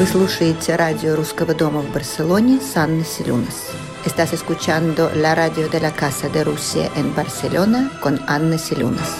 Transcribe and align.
Вы 0.00 0.06
слушаете 0.06 0.76
радио 0.76 1.14
Русского 1.14 1.54
дома 1.54 1.82
в 1.82 1.92
Барселоне 1.92 2.58
с 2.58 2.74
Анной 2.74 3.04
Селюнас. 3.04 3.70
Estás 4.06 4.32
escuchando 4.32 5.10
la 5.14 5.34
radio 5.34 5.68
de 5.68 5.78
la 5.78 5.92
Casa 5.94 6.30
de 6.30 6.42
Rusia 6.42 6.90
en 6.96 7.14
Barcelona 7.14 7.90
con 8.02 8.18
Анна 8.26 8.56
Селюнас. 8.56 9.18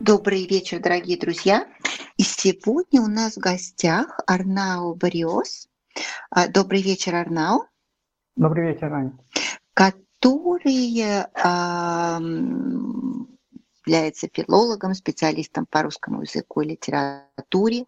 Добрый 0.00 0.48
вечер, 0.48 0.80
дорогие 0.80 1.16
друзья. 1.16 1.64
И 2.16 2.24
сегодня 2.24 3.02
у 3.02 3.06
нас 3.06 3.36
в 3.36 3.38
гостях 3.38 4.18
Арнау 4.26 4.96
Бариос. 4.96 5.68
А, 6.30 6.48
добрый 6.48 6.82
вечер, 6.82 7.14
Арнау. 7.14 7.68
Добрый 8.34 8.72
вечер, 8.72 8.92
Аня. 8.92 9.16
Который 9.74 10.90
является 13.86 14.28
филологом, 14.32 14.94
специалистом 14.94 15.66
по 15.66 15.82
русскому 15.82 16.22
языку 16.22 16.62
и 16.62 16.68
литературе. 16.68 17.84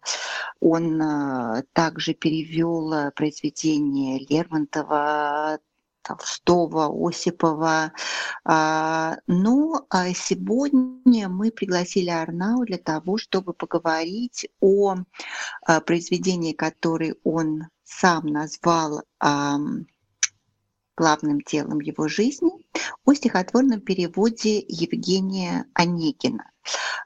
Он 0.59 1.01
э, 1.01 1.63
также 1.73 2.13
перевел 2.13 2.93
э, 2.93 3.11
произведения 3.11 4.19
Лермонтова, 4.19 5.59
Толстого, 6.01 6.87
Осипова. 7.07 7.91
А, 8.45 9.17
ну, 9.27 9.75
а 9.89 10.13
сегодня 10.13 11.27
мы 11.27 11.51
пригласили 11.51 12.09
Арнау 12.09 12.63
для 12.65 12.77
того, 12.77 13.17
чтобы 13.17 13.53
поговорить 13.53 14.47
о 14.61 14.95
э, 14.95 15.81
произведении, 15.81 16.53
которое 16.53 17.15
он 17.23 17.67
сам 17.83 18.27
назвал 18.27 19.03
главным 20.97 21.39
делом 21.41 21.79
его 21.79 22.07
жизни, 22.07 22.51
о 23.05 23.13
стихотворном 23.13 23.79
переводе 23.81 24.59
Евгения 24.67 25.65
Онегина. 25.73 26.51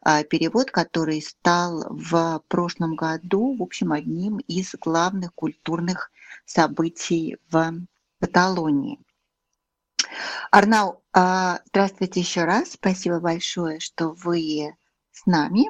А, 0.02 0.24
перевод, 0.24 0.72
который 0.72 1.22
стал 1.22 1.86
в 1.90 2.42
прошлом 2.48 2.96
году, 2.96 3.56
в 3.58 3.62
общем, 3.62 3.92
одним 3.92 4.38
из 4.38 4.74
главных 4.76 5.36
культурных 5.36 6.10
событий 6.46 7.38
в 7.52 7.74
Каталонии. 8.20 9.00
Арнау, 10.50 11.04
а, 11.14 11.60
здравствуйте 11.68 12.22
еще 12.22 12.46
раз. 12.46 12.72
Спасибо 12.72 13.20
большое, 13.20 13.80
что 13.80 14.10
вы 14.10 14.74
с 15.12 15.26
нами. 15.26 15.70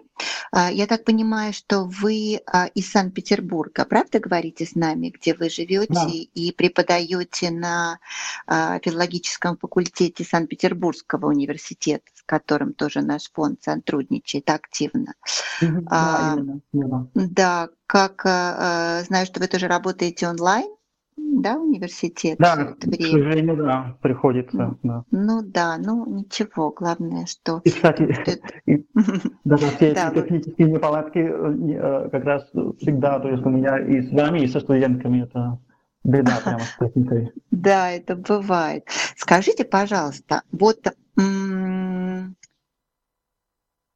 А, 0.52 0.72
я 0.72 0.88
так 0.88 1.03
понимаю, 1.03 1.53
что 1.53 1.84
вы 1.86 2.42
а, 2.45 2.67
из 2.67 2.92
Санкт-Петербурга, 2.92 3.86
правда 3.86 4.20
говорите 4.20 4.66
с 4.66 4.75
нами, 4.75 5.09
где 5.09 5.34
вы 5.34 5.50
живете 5.50 5.94
да. 5.94 6.08
и 6.11 6.52
преподаете 6.52 7.52
на 7.52 8.00
а, 8.47 8.80
филологическом 8.80 9.58
факультете 9.58 10.23
Санкт-Петербургского 10.23 11.28
университета, 11.28 12.06
с 12.14 12.22
которым 12.23 12.73
тоже 12.73 13.02
наш 13.02 13.31
фонд 13.31 13.64
сотрудничает 13.64 14.50
активно. 14.50 15.14
Да, 15.62 15.81
а, 15.89 16.36
именно, 16.38 17.09
да, 17.14 17.69
как 17.88 18.22
знаю, 18.23 19.25
что 19.25 19.39
вы 19.39 19.47
тоже 19.47 19.67
работаете 19.67 20.28
онлайн 20.28 20.69
да, 21.17 21.58
университет? 21.58 22.38
Да, 22.40 22.76
к 22.76 23.04
сожалению, 23.04 23.58
да, 23.58 23.98
приходится. 24.02 24.58
Ну, 24.58 24.78
да. 24.84 25.04
ну 25.12 25.42
да, 25.44 25.78
ну 25.78 26.06
ничего, 26.06 26.72
главное, 26.72 27.26
что... 27.26 27.62
И, 27.64 27.70
кстати, 27.70 28.42
и, 28.66 28.86
да, 29.44 29.58
все 29.58 29.92
эти 29.92 30.14
технические 30.14 30.72
неполадки 30.72 31.20
э, 31.20 32.09
как 32.09 32.23
раз 32.23 32.44
всегда, 32.80 33.20
то 33.20 33.30
есть 33.30 33.45
у 33.45 33.50
меня 33.50 33.78
и 33.80 34.02
с 34.02 34.12
вами, 34.12 34.40
и 34.40 34.48
со 34.48 34.59
студентками 34.59 35.23
это 35.23 35.59
беда 36.03 36.40
прямо 36.44 36.59
с 36.59 36.78
техникой. 36.80 37.31
Да, 37.52 37.92
это 37.92 38.16
бывает. 38.16 38.88
Скажите, 39.16 39.66
пожалуйста, 39.66 40.42
вот 40.52 40.80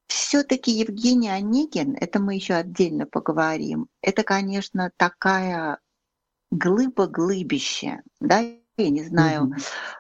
все-таки 0.08 0.72
Евгений 0.72 1.30
Онегин, 1.30 1.96
это 2.00 2.20
мы 2.20 2.36
еще 2.36 2.54
отдельно 2.54 3.06
поговорим, 3.08 3.88
это, 4.02 4.24
конечно, 4.24 4.92
такая 4.98 5.80
глыба-глыбище, 6.52 8.02
да, 8.20 8.40
я 8.78 8.90
не 8.90 9.04
знаю, 9.04 9.54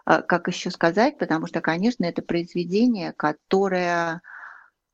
mm-hmm. 0.06 0.24
как 0.24 0.48
еще 0.48 0.70
сказать, 0.70 1.18
потому 1.18 1.48
что, 1.48 1.62
конечно, 1.62 2.06
это 2.06 2.22
произведение, 2.22 3.14
которое 3.14 4.22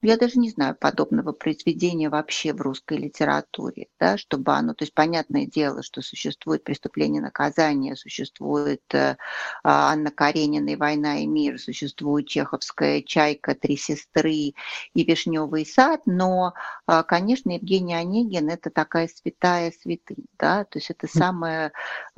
я 0.01 0.17
даже 0.17 0.39
не 0.39 0.49
знаю 0.49 0.75
подобного 0.75 1.31
произведения 1.31 2.09
вообще 2.09 2.53
в 2.53 2.61
русской 2.61 2.97
литературе, 2.97 3.87
да, 3.99 4.17
чтобы 4.17 4.53
оно, 4.53 4.73
то 4.73 4.83
есть 4.83 4.93
понятное 4.93 5.45
дело, 5.45 5.83
что 5.83 6.01
существует 6.01 6.63
преступление 6.63 7.21
наказания, 7.21 7.95
существует 7.95 8.81
э, 8.93 9.17
а, 9.63 9.91
Анна 9.91 10.11
Каренина 10.11 10.69
и 10.69 10.75
«Война 10.75 11.19
и 11.19 11.27
мир», 11.27 11.59
существует 11.59 12.27
чеховская 12.27 13.01
«Чайка», 13.01 13.53
«Три 13.53 13.77
сестры» 13.77 14.31
и 14.33 14.55
«Вишневый 14.95 15.65
сад», 15.65 16.01
но, 16.05 16.53
э, 16.87 17.03
конечно, 17.07 17.51
Евгений 17.51 17.95
Онегин– 17.95 18.49
это 18.51 18.69
такая 18.69 19.07
святая 19.07 19.71
святынь, 19.71 20.25
да, 20.39 20.63
то 20.65 20.79
есть 20.79 20.89
это 20.89 21.07
самое 21.07 21.71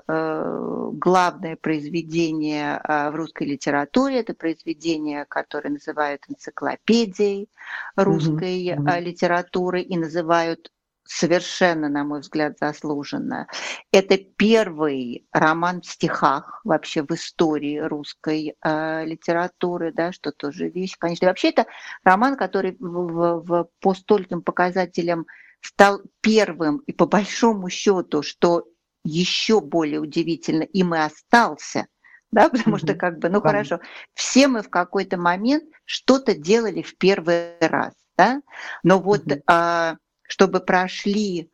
главное 0.08 1.56
произведение 1.56 2.82
э, 2.84 3.10
в 3.10 3.16
русской 3.16 3.48
литературе, 3.48 4.20
это 4.20 4.34
произведение, 4.34 5.26
которое 5.26 5.70
называют 5.70 6.24
энциклопедией, 6.28 7.50
русской 7.96 8.70
mm-hmm. 8.70 9.02
литературы 9.02 9.82
и 9.82 9.98
называют 9.98 10.72
совершенно, 11.06 11.90
на 11.90 12.04
мой 12.04 12.22
взгляд, 12.22 12.58
заслуженно. 12.60 13.48
Это 13.92 14.18
первый 14.18 15.28
роман 15.32 15.82
в 15.82 15.86
стихах 15.86 16.62
вообще 16.64 17.04
в 17.04 17.12
истории 17.12 17.78
русской 17.80 18.56
э, 18.62 19.06
литературы, 19.06 19.92
да, 19.94 20.12
что 20.12 20.32
тоже 20.32 20.70
вещь, 20.70 20.96
конечно. 20.98 21.26
И 21.26 21.28
вообще 21.28 21.50
это 21.50 21.66
роман, 22.04 22.38
который 22.38 22.78
в, 22.80 22.86
в, 22.86 23.44
в, 23.46 23.70
по 23.80 23.94
стольким 23.94 24.42
показателям 24.42 25.26
стал 25.62 26.02
первым 26.22 26.78
и 26.80 26.92
по 26.92 27.06
большому 27.06 27.70
счету, 27.70 28.22
что 28.22 28.66
еще 29.04 29.62
более 29.62 30.00
удивительно, 30.00 30.64
им 30.64 30.96
и 30.96 31.00
остался 31.00 31.88
да, 32.34 32.50
потому 32.50 32.78
что 32.78 32.96
как 32.96 33.20
бы, 33.20 33.30
ну 33.30 33.40
да. 33.40 33.50
хорошо, 33.50 33.80
все 34.14 34.48
мы 34.48 34.62
в 34.62 34.70
какой-то 34.70 35.18
момент 35.18 35.64
что-то 35.86 36.36
делали 36.36 36.82
в 36.82 36.98
первый 36.98 37.58
раз, 37.60 37.94
да, 38.18 38.42
но 38.84 39.00
вот 39.00 39.24
а, 39.48 39.98
чтобы 40.24 40.60
прошли 40.60 41.52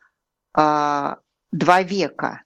а, 0.54 1.20
два 1.52 1.84
века, 1.84 2.44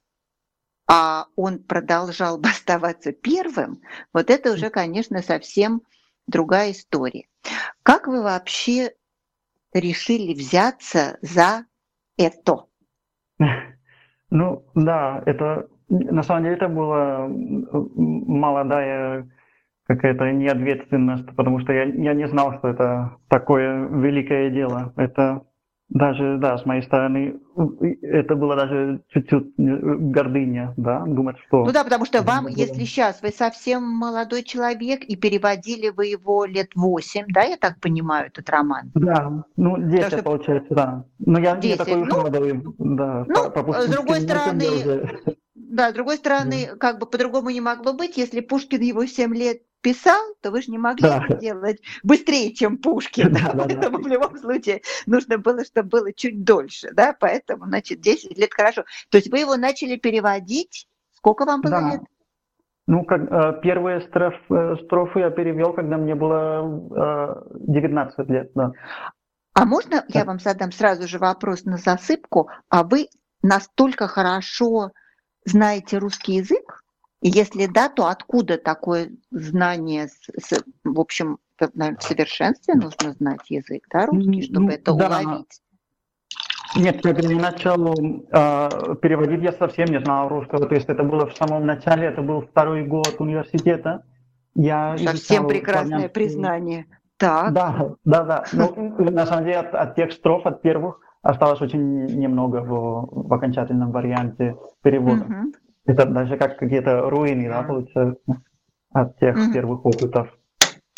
а 0.88 1.28
он 1.36 1.64
продолжал 1.64 2.38
бы 2.38 2.50
оставаться 2.50 3.14
первым, 3.14 3.82
вот 4.12 4.30
это 4.30 4.52
уже, 4.52 4.70
конечно, 4.70 5.22
совсем 5.22 5.84
другая 6.28 6.72
история. 6.72 7.28
Как 7.84 8.08
вы 8.08 8.22
вообще 8.22 8.94
решили 9.74 10.34
взяться 10.34 11.18
за 11.22 11.66
это? 12.18 12.66
Ну 14.36 14.66
да, 14.74 15.22
это 15.28 15.68
на 15.90 16.24
самом 16.24 16.44
деле 16.44 16.56
это 16.56 16.68
была 16.68 17.28
молодая 17.30 19.30
какая-то 19.86 20.32
неответственность, 20.32 21.36
потому 21.36 21.60
что 21.60 21.72
я, 21.72 21.84
я 21.84 22.16
не 22.16 22.28
знал, 22.28 22.58
что 22.58 22.70
это 22.70 23.18
такое 23.30 23.88
великое 23.90 24.50
дело. 24.50 24.92
Это 24.98 25.44
даже, 25.94 26.40
да, 26.40 26.58
с 26.58 26.66
моей 26.66 26.82
стороны, 26.82 27.40
это 28.02 28.36
было 28.36 28.56
даже 28.56 29.02
чуть-чуть 29.10 29.54
гордыня, 29.58 30.74
да, 30.76 31.04
думать, 31.06 31.38
что... 31.48 31.66
Ну 31.66 31.72
да, 31.72 31.84
потому 31.84 32.06
что 32.06 32.24
вам, 32.24 32.48
если 32.48 32.84
сейчас 32.84 33.22
вы 33.22 33.30
совсем 33.30 33.84
молодой 33.84 34.42
человек, 34.42 35.04
и 35.04 35.16
переводили 35.16 35.90
вы 35.90 36.08
его 36.08 36.46
лет 36.46 36.72
8, 36.76 37.26
да, 37.30 37.44
я 37.44 37.58
так 37.58 37.80
понимаю, 37.80 38.28
этот 38.28 38.50
роман? 38.50 38.92
Да, 38.96 39.46
ну 39.56 39.78
10 39.78 40.08
что... 40.08 40.24
получается, 40.24 40.74
да. 40.74 41.06
Но 41.20 41.40
я 41.40 41.56
10. 41.56 41.64
не 41.64 41.78
такой 41.78 42.06
ну, 42.06 42.18
молодой, 42.18 42.64
да. 42.80 43.26
Ну, 43.28 43.74
с 43.74 43.88
другой 43.88 44.22
стороны, 44.22 44.66
да, 45.54 45.92
с 45.92 45.94
другой 45.94 46.18
стороны, 46.18 46.70
да. 46.72 46.76
как 46.78 47.00
бы 47.00 47.06
по-другому 47.06 47.52
не 47.52 47.62
могло 47.62 47.94
быть, 47.94 48.18
если 48.18 48.40
Пушкин 48.40 48.82
его 48.82 49.06
7 49.06 49.36
лет 49.36 49.62
писал, 49.84 50.22
то 50.42 50.50
вы 50.50 50.62
же 50.62 50.72
не 50.72 50.80
могли 50.80 51.08
да. 51.08 51.24
это 51.28 51.38
делать 51.38 51.82
быстрее, 52.02 52.54
чем 52.54 52.78
Пушкин. 52.78 53.34
Да, 53.44 53.54
да, 53.54 53.66
поэтому 53.66 53.98
да. 53.98 54.04
в 54.04 54.08
любом 54.08 54.38
случае 54.38 54.82
нужно 55.06 55.38
было, 55.38 55.64
чтобы 55.66 55.90
было 55.90 56.14
чуть 56.14 56.44
дольше. 56.44 56.90
Да? 56.94 57.16
Поэтому, 57.20 57.66
значит, 57.66 58.02
10 58.02 58.38
лет 58.38 58.54
хорошо. 58.54 58.84
То 59.10 59.18
есть 59.18 59.30
вы 59.30 59.40
его 59.40 59.58
начали 59.58 59.98
переводить. 59.98 60.88
Сколько 61.12 61.46
вам 61.46 61.62
было 61.62 61.82
да. 61.82 61.92
лет? 61.92 62.02
Ну, 62.88 63.06
как, 63.06 63.22
э, 63.22 63.62
первые 63.62 64.02
строф, 64.02 64.34
э, 64.50 64.76
строфы 64.86 65.20
я 65.20 65.30
перевел, 65.30 65.74
когда 65.74 65.98
мне 65.98 66.16
было 66.16 67.42
э, 67.46 67.56
19 67.68 68.30
лет. 68.30 68.52
Да. 68.56 68.72
А 69.54 69.66
можно 69.66 70.04
я 70.08 70.26
вам 70.26 70.40
задам 70.40 70.72
сразу 70.72 71.08
же 71.08 71.20
вопрос 71.20 71.64
на 71.66 71.78
засыпку? 71.78 72.50
А 72.70 72.84
вы 72.84 73.08
настолько 73.42 74.08
хорошо 74.08 74.92
знаете 75.46 75.98
русский 75.98 76.36
язык, 76.36 76.63
и 77.24 77.30
если 77.30 77.68
да, 77.68 77.88
то 77.88 78.08
откуда 78.08 78.58
такое 78.58 79.12
знание, 79.32 80.10
с, 80.10 80.64
в 80.84 81.00
общем, 81.00 81.38
наверное, 81.74 81.98
в 81.98 82.04
совершенстве 82.04 82.76
нужно 82.76 83.14
знать 83.14 83.50
язык, 83.50 83.84
да, 83.90 84.08
русский, 84.08 84.42
чтобы 84.42 84.66
ну, 84.66 84.72
это 84.72 84.94
да. 84.94 85.08
уловить? 85.08 85.62
Нет, 86.76 87.02
когда 87.02 87.30
я 87.30 87.40
начал 87.40 87.94
э, 87.94 88.96
переводить, 89.02 89.42
я 89.42 89.54
совсем 89.54 89.86
не 89.88 90.02
знал 90.02 90.28
русского. 90.28 90.68
То 90.68 90.76
есть 90.76 90.90
это 90.90 91.04
было 91.04 91.28
в 91.28 91.38
самом 91.38 91.66
начале, 91.66 92.08
это 92.08 92.22
был 92.22 92.42
второй 92.42 92.84
год 92.84 93.16
университета. 93.20 94.04
Я 94.54 94.98
совсем 94.98 95.48
прекрасное 95.48 95.88
славянский... 95.88 96.14
признание. 96.14 96.86
Так. 97.16 97.54
Да, 97.54 97.96
да, 98.04 98.24
да. 98.24 98.46
Ну, 98.52 98.96
на 98.98 99.26
самом 99.26 99.46
деле 99.46 99.60
от, 99.60 99.74
от 99.74 99.96
тех 99.96 100.12
строф, 100.12 100.46
от 100.46 100.62
первых, 100.62 101.00
осталось 101.22 101.62
очень 101.62 102.06
немного 102.06 102.58
в, 102.58 103.30
в 103.30 103.34
окончательном 103.34 103.92
варианте 103.92 104.58
перевода. 104.82 105.24
Mm-hmm. 105.24 105.54
Это 105.86 106.06
даже 106.06 106.38
как 106.38 106.58
какие-то 106.58 107.10
руины, 107.10 107.50
да, 107.50 107.64
получается, 107.64 108.22
от 108.94 109.18
тех 109.20 109.38
mm-hmm. 109.38 109.54
первых 109.54 109.86
опытов. 109.86 110.30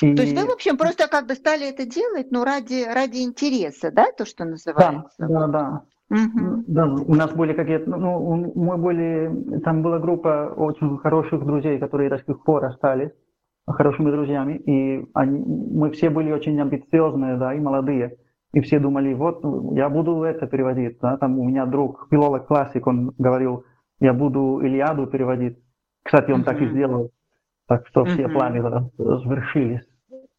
И... 0.02 0.14
То 0.14 0.24
есть 0.24 0.38
вы, 0.38 0.46
в 0.46 0.52
общем, 0.52 0.78
просто 0.78 1.08
как 1.08 1.26
бы 1.28 1.36
стали 1.36 1.70
это 1.70 1.86
делать, 1.86 2.28
ну, 2.30 2.44
ради, 2.44 2.84
ради 2.84 3.20
интереса, 3.20 3.92
да, 3.92 4.08
то, 4.12 4.26
что 4.26 4.44
называется? 4.46 5.10
Да, 5.18 5.28
да, 5.28 5.48
да. 5.48 5.82
Угу. 6.08 6.66
Да, 6.68 6.86
у 6.86 7.16
нас 7.16 7.34
были 7.34 7.54
какие-то, 7.54 7.90
ну, 7.90 8.54
мы 8.54 8.78
были, 8.78 9.60
там 9.62 9.82
была 9.82 9.98
группа 9.98 10.54
очень 10.56 11.00
хороших 11.00 11.44
друзей, 11.44 11.80
которые 11.80 12.10
до 12.10 12.20
сих 12.20 12.44
пор 12.44 12.66
остались 12.66 13.12
хорошими 13.68 14.12
друзьями, 14.12 14.58
и 14.58 15.10
они, 15.14 15.40
мы 15.40 15.90
все 15.92 16.10
были 16.10 16.32
очень 16.32 16.60
амбициозные, 16.62 17.38
да, 17.38 17.54
и 17.54 17.60
молодые, 17.60 18.18
и 18.54 18.62
все 18.62 18.80
думали, 18.80 19.14
вот, 19.14 19.44
я 19.76 19.90
буду 19.90 20.22
это 20.22 20.46
переводить, 20.46 21.00
да, 21.02 21.18
там 21.18 21.40
у 21.40 21.44
меня 21.44 21.66
друг, 21.66 22.08
филолог 22.12 22.46
классик, 22.46 22.86
он 22.86 23.14
говорил, 23.18 23.66
я 24.00 24.14
буду 24.14 24.62
Илиаду 24.62 25.08
переводить, 25.08 25.58
кстати, 26.04 26.32
он 26.32 26.42
uh 26.42 26.46
так 26.46 26.62
и 26.62 26.68
сделал, 26.68 27.12
так 27.68 27.88
что 27.88 28.04
uh 28.04 28.14
все 28.14 28.30
планы 28.30 28.62
завершились, 28.98 29.88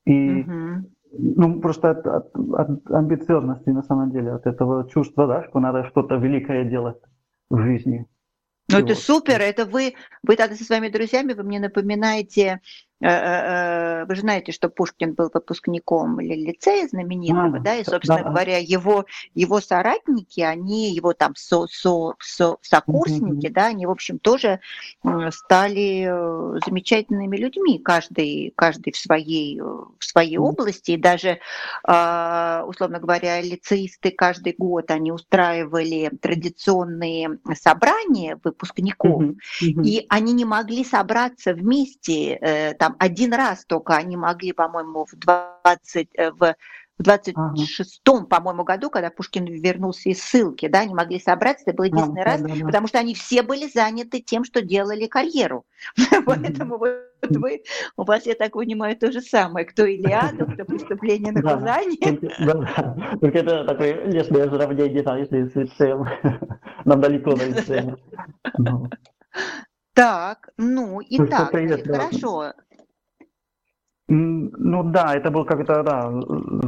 и 0.04 0.42
uh 0.42 0.82
ну, 1.18 1.60
просто 1.60 1.90
от, 1.90 2.06
от, 2.06 2.36
от 2.36 2.90
амбициозности, 2.90 3.70
на 3.70 3.82
самом 3.82 4.10
деле, 4.10 4.32
от 4.32 4.46
этого 4.46 4.88
чувства, 4.88 5.26
да, 5.26 5.44
что 5.44 5.60
надо 5.60 5.84
что-то 5.84 6.16
великое 6.16 6.64
делать 6.64 6.98
в 7.50 7.58
жизни. 7.58 8.06
Ну, 8.68 8.78
это 8.78 8.88
вот. 8.88 8.98
супер, 8.98 9.40
это 9.40 9.64
вы, 9.64 9.94
вы 10.22 10.36
тогда 10.36 10.56
со 10.56 10.64
своими 10.64 10.88
друзьями, 10.88 11.34
вы 11.34 11.44
мне 11.44 11.60
напоминаете 11.60 12.60
вы 13.00 14.14
же 14.14 14.20
знаете, 14.22 14.52
что 14.52 14.68
Пушкин 14.68 15.12
был 15.14 15.30
выпускником 15.32 16.18
лицея 16.20 16.88
знаменитого, 16.88 17.58
а, 17.58 17.60
да, 17.60 17.74
и, 17.76 17.84
собственно 17.84 18.22
да. 18.22 18.30
говоря, 18.30 18.58
его, 18.58 19.04
его 19.34 19.60
соратники, 19.60 20.40
они, 20.40 20.94
его 20.94 21.12
там 21.12 21.34
со, 21.36 21.66
со, 21.66 22.14
со, 22.20 22.56
сокурсники, 22.62 23.46
mm-hmm. 23.46 23.52
да, 23.52 23.66
они, 23.66 23.86
в 23.86 23.90
общем, 23.90 24.18
тоже 24.18 24.60
стали 25.30 26.06
э, 26.08 26.60
замечательными 26.64 27.36
людьми, 27.36 27.78
каждый, 27.78 28.52
каждый 28.56 28.92
в 28.92 28.96
своей, 28.96 29.60
в 29.60 29.94
своей 30.00 30.36
mm-hmm. 30.36 30.40
области, 30.40 30.92
и 30.92 30.96
даже, 30.96 31.40
а, 31.84 32.64
условно 32.66 32.98
говоря, 32.98 33.40
лицеисты 33.40 34.10
каждый 34.10 34.54
год, 34.56 34.90
они 34.90 35.12
устраивали 35.12 36.10
традиционные 36.20 37.38
собрания 37.54 38.38
выпускников, 38.42 39.22
mm-hmm. 39.22 39.36
Mm-hmm. 39.62 39.84
и 39.84 40.06
они 40.08 40.32
не 40.32 40.44
могли 40.44 40.84
собраться 40.84 41.52
вместе, 41.52 42.74
там 42.78 42.85
один 42.98 43.34
раз 43.34 43.64
только 43.64 43.96
они 43.96 44.16
могли, 44.16 44.52
по-моему, 44.52 45.06
в 45.06 45.14
20, 45.16 46.08
э, 46.14 46.30
в 46.32 46.54
в 46.98 47.02
26-м, 47.02 48.14
ага. 48.14 48.26
по-моему, 48.26 48.64
году, 48.64 48.88
когда 48.88 49.10
Пушкин 49.10 49.44
вернулся 49.44 50.08
из 50.08 50.22
ссылки, 50.22 50.66
да, 50.66 50.80
они 50.80 50.94
могли 50.94 51.20
собраться, 51.20 51.64
это 51.66 51.76
был 51.76 51.84
единственный 51.84 52.22
а, 52.22 52.24
раз, 52.24 52.40
да, 52.40 52.48
да, 52.48 52.54
да. 52.54 52.64
потому 52.64 52.86
что 52.86 52.98
они 52.98 53.14
все 53.14 53.42
были 53.42 53.68
заняты 53.68 54.20
тем, 54.20 54.44
что 54.44 54.62
делали 54.62 55.06
карьеру. 55.06 55.66
Поэтому 56.26 56.78
вот 56.78 56.96
вы, 57.28 57.62
у 57.96 58.04
вас, 58.04 58.24
я 58.24 58.34
так 58.34 58.52
понимаю, 58.52 58.96
то 58.96 59.12
же 59.12 59.20
самое. 59.20 59.66
Кто 59.66 59.84
Илиаду, 59.84 60.46
кто 60.46 60.64
преступление 60.64 61.32
наказание. 61.32 62.18
Да, 62.38 63.16
только 63.20 63.38
это 63.38 63.64
такое 63.64 64.06
лесное 64.06 64.48
сравнение, 64.48 65.04
если 65.18 65.48
с 65.48 65.54
лицеем. 65.54 66.06
Нам 66.84 67.00
далеко 67.00 67.34
до 67.34 67.46
лицея. 67.46 67.96
Так, 69.92 70.50
ну 70.58 71.00
и 71.00 71.16
так, 71.26 71.50
хорошо. 71.50 72.52
Ну 74.08 74.84
да, 74.84 75.14
это 75.14 75.30
был 75.30 75.44
как-то, 75.44 75.82
да, 75.82 76.12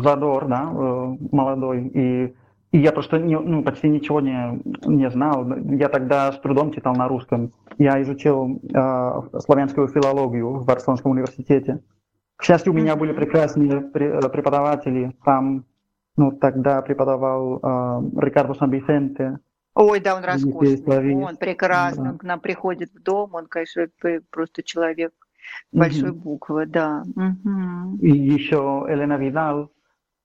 задор, 0.00 0.46
да, 0.48 0.72
э, 0.72 1.16
молодой. 1.30 1.86
И, 1.86 2.34
и 2.72 2.78
я 2.78 2.90
просто 2.90 3.18
не, 3.18 3.38
ну, 3.38 3.62
почти 3.62 3.88
ничего 3.88 4.20
не, 4.20 4.60
не 4.86 5.08
знал. 5.08 5.46
Я 5.56 5.88
тогда 5.88 6.32
с 6.32 6.40
трудом 6.40 6.72
читал 6.72 6.94
на 6.96 7.06
русском. 7.06 7.52
Я 7.78 8.02
изучил 8.02 8.60
э, 8.62 9.38
славянскую 9.38 9.86
филологию 9.86 10.50
в 10.54 10.66
Барселонском 10.66 11.12
университете. 11.12 11.80
К 12.36 12.42
счастью, 12.42 12.72
у 12.72 12.76
меня 12.76 12.96
были 12.96 13.12
прекрасные 13.12 13.80
преподаватели. 13.80 15.14
Там, 15.24 15.64
ну, 16.16 16.32
тогда 16.32 16.82
преподавал 16.82 17.58
э, 17.62 18.20
Рикардо 18.20 18.54
Сан-Висенте. 18.54 19.38
Ой, 19.76 20.00
да, 20.00 20.16
он 20.16 20.24
роскошный. 20.24 21.24
Он 21.24 21.36
прекрасно 21.36 22.12
да. 22.12 22.18
к 22.18 22.24
нам 22.24 22.40
приходит 22.40 22.90
в 22.92 23.00
дом. 23.00 23.34
Он, 23.34 23.46
конечно, 23.46 23.86
просто 24.32 24.64
человек 24.64 25.12
большой 25.72 26.10
угу. 26.10 26.20
буквы, 26.20 26.66
да. 26.66 27.02
Угу. 27.16 27.98
И 28.00 28.10
еще 28.10 28.86
Елена 28.88 29.16
Видал, 29.16 29.70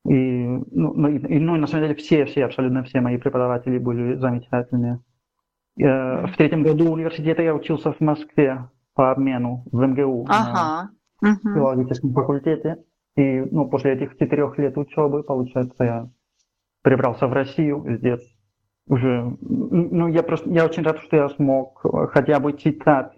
и, 0.06 0.14
ну, 0.14 0.94
ну, 0.94 1.08
и, 1.08 1.40
ну, 1.40 1.56
на 1.56 1.68
самом 1.68 1.84
деле 1.86 1.96
все, 1.96 2.26
все, 2.26 2.46
абсолютно 2.46 2.84
все 2.84 3.00
мои 3.00 3.18
преподаватели 3.18 3.78
были 3.78 4.16
замечательные. 4.16 5.00
Э, 5.80 6.28
в 6.28 6.36
третьем 6.36 6.64
году 6.64 6.92
университета 6.92 7.42
я 7.42 7.56
учился 7.56 7.94
в 7.94 8.00
Москве 8.02 8.70
по 8.96 9.12
обмену 9.12 9.64
в 9.72 9.86
МГУ 9.86 10.26
ага. 10.30 10.90
на 11.22 11.32
угу. 11.32 11.54
филологическом 11.54 12.14
факультете. 12.14 12.84
И 13.16 13.42
ну, 13.52 13.70
после 13.70 13.94
этих 13.94 14.18
четырех 14.18 14.58
лет 14.58 14.78
учебы, 14.78 15.24
получается, 15.24 15.84
я 15.84 16.10
перебрался 16.84 17.28
в 17.28 17.34
Россию 17.34 17.86
здесь 17.98 18.28
уже. 18.88 19.38
Ну, 19.40 20.08
я 20.08 20.24
просто, 20.24 20.50
я 20.50 20.66
очень 20.66 20.84
рад, 20.84 21.00
что 21.00 21.16
я 21.16 21.30
смог 21.30 21.86
хотя 22.12 22.40
бы 22.40 22.54
читать 22.54 23.14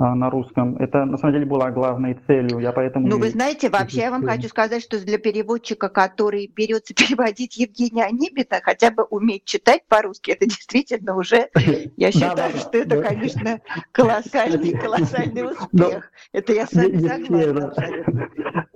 на 0.00 0.30
русском. 0.30 0.76
Это 0.76 1.04
на 1.04 1.18
самом 1.18 1.34
деле 1.34 1.46
была 1.46 1.70
главной 1.70 2.18
целью. 2.26 2.58
Я 2.58 2.72
поэтому. 2.72 3.06
Ну, 3.06 3.18
вы 3.18 3.30
знаете, 3.30 3.68
вообще 3.68 4.00
я 4.00 4.10
вам 4.10 4.24
хочу 4.24 4.48
сказать, 4.48 4.82
что 4.82 4.98
для 4.98 5.18
переводчика, 5.18 5.88
который 5.88 6.46
берется 6.46 6.94
переводить 6.94 7.56
Евгения 7.56 8.04
Онегина, 8.04 8.60
хотя 8.62 8.90
бы 8.90 9.04
уметь 9.04 9.44
читать 9.44 9.82
по-русски, 9.88 10.30
это 10.30 10.46
действительно 10.46 11.16
уже, 11.16 11.48
я 11.96 12.12
считаю, 12.12 12.56
что 12.56 12.78
это, 12.78 13.02
конечно, 13.02 13.60
колоссальный, 13.92 14.72
колоссальный 14.80 15.52
успех. 15.52 16.10
Это 16.32 16.52
я 16.52 16.66
с 16.66 16.72
вами 16.72 16.98
согласна. 16.98 17.72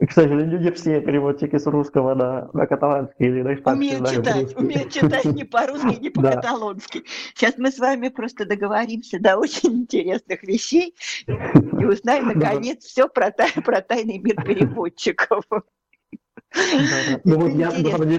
К 0.07 0.13
сожалению, 0.13 0.61
не 0.61 0.71
все 0.73 1.01
переводчики 1.01 1.57
с 1.57 1.67
русского 1.67 2.15
на, 2.15 2.51
на 2.53 2.67
каталанский 2.67 3.27
или 3.27 3.43
на 3.43 3.55
испанский. 3.55 3.97
Умеют 3.97 4.11
читать, 4.11 4.57
умеют 4.57 4.93
читать 4.93 5.25
не 5.25 5.45
по-русски, 5.45 5.99
не 6.01 6.11
по-каталонски. 6.11 7.05
Сейчас 7.35 7.57
мы 7.57 7.71
с 7.71 7.79
вами 7.79 8.09
просто 8.09 8.45
договоримся 8.45 9.19
до 9.19 9.37
очень 9.37 9.83
интересных 9.83 10.43
вещей 10.43 10.95
и 11.27 11.85
узнаем, 11.85 12.29
наконец, 12.29 12.85
все 12.85 13.09
про, 13.09 13.31
про 13.65 13.81
тайный 13.81 14.19
мир 14.19 14.43
переводчиков. 14.43 15.45
Ну 17.25 17.41
вот 17.41 17.53
я 17.53 17.71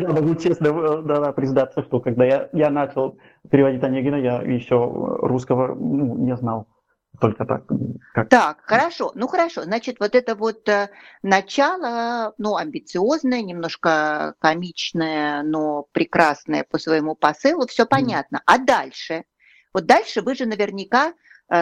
могу 0.09 0.35
честно 0.35 0.67
э, 0.67 1.01
да, 1.03 1.19
да, 1.21 1.31
признаться, 1.31 1.83
что 1.83 2.01
когда 2.01 2.25
я, 2.25 2.49
я 2.51 2.69
начал 2.69 3.17
переводить 3.49 3.83
Онегина, 3.83 4.15
я 4.15 4.41
еще 4.41 4.75
русского 4.75 5.73
ну, 5.73 6.17
не 6.17 6.35
знал. 6.35 6.67
Только 7.19 7.45
так. 7.45 7.63
Как... 8.13 8.29
Так, 8.29 8.57
хорошо. 8.63 9.11
Ну 9.15 9.27
хорошо. 9.27 9.63
Значит, 9.63 9.99
вот 9.99 10.15
это 10.15 10.35
вот 10.35 10.67
э, 10.67 10.89
начало, 11.23 12.33
ну, 12.37 12.57
амбициозное, 12.57 13.41
немножко 13.41 14.35
комичное, 14.39 15.41
но 15.43 15.87
прекрасное 15.91 16.65
по 16.69 16.77
своему 16.77 17.15
посылу, 17.15 17.67
все 17.67 17.85
понятно. 17.85 18.41
А 18.45 18.57
дальше? 18.57 19.23
Вот 19.73 19.85
дальше 19.85 20.21
вы 20.21 20.35
же 20.35 20.45
наверняка 20.45 21.13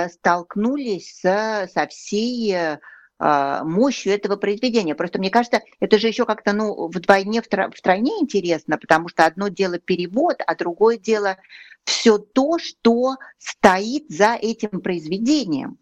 столкнулись 0.09 1.19
со, 1.19 1.69
со 1.71 1.87
всей 1.87 2.53
э, 2.53 2.79
а, 3.25 3.63
мощью 3.63 4.11
этого 4.11 4.35
произведения. 4.35 4.95
Просто 4.95 5.17
мне 5.17 5.29
кажется, 5.29 5.61
это 5.79 5.97
же 5.97 6.07
еще 6.07 6.25
как-то 6.25 6.51
ну, 6.51 6.87
вдвойне, 6.87 7.41
втройне 7.41 8.19
интересно, 8.19 8.77
потому 8.77 9.07
что 9.07 9.25
одно 9.25 9.47
дело 9.47 9.79
перевод, 9.79 10.41
а 10.45 10.55
другое 10.55 10.97
дело 10.97 11.37
все 11.85 12.17
то, 12.17 12.59
что 12.59 13.15
стоит 13.37 14.09
за 14.09 14.33
этим 14.35 14.81
произведением. 14.81 15.77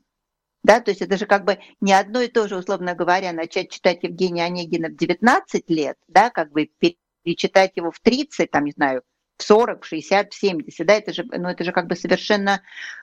Да, 0.63 0.79
то 0.81 0.91
есть 0.91 1.01
это 1.01 1.17
же 1.17 1.25
как 1.25 1.43
бы 1.43 1.57
не 1.79 1.93
одно 1.93 2.21
и 2.21 2.27
то 2.27 2.47
же, 2.47 2.57
условно 2.57 2.93
говоря, 2.93 3.33
начать 3.33 3.71
читать 3.71 4.03
Евгения 4.03 4.45
Онегина 4.45 4.89
в 4.89 4.95
19 4.95 5.67
лет, 5.71 5.97
да, 6.07 6.29
как 6.29 6.51
бы 6.51 6.69
перечитать 7.23 7.71
его 7.75 7.89
в 7.89 7.99
30, 8.01 8.51
там, 8.51 8.65
не 8.65 8.71
знаю, 8.71 9.01
40, 9.41 9.83
60, 9.83 10.33
70, 10.33 10.87
да, 10.87 10.93
это 10.93 11.13
же, 11.13 11.25
ну, 11.31 11.49
это 11.49 11.63
же 11.63 11.71
как 11.71 11.87
бы 11.87 11.95
совершенно 11.95 12.61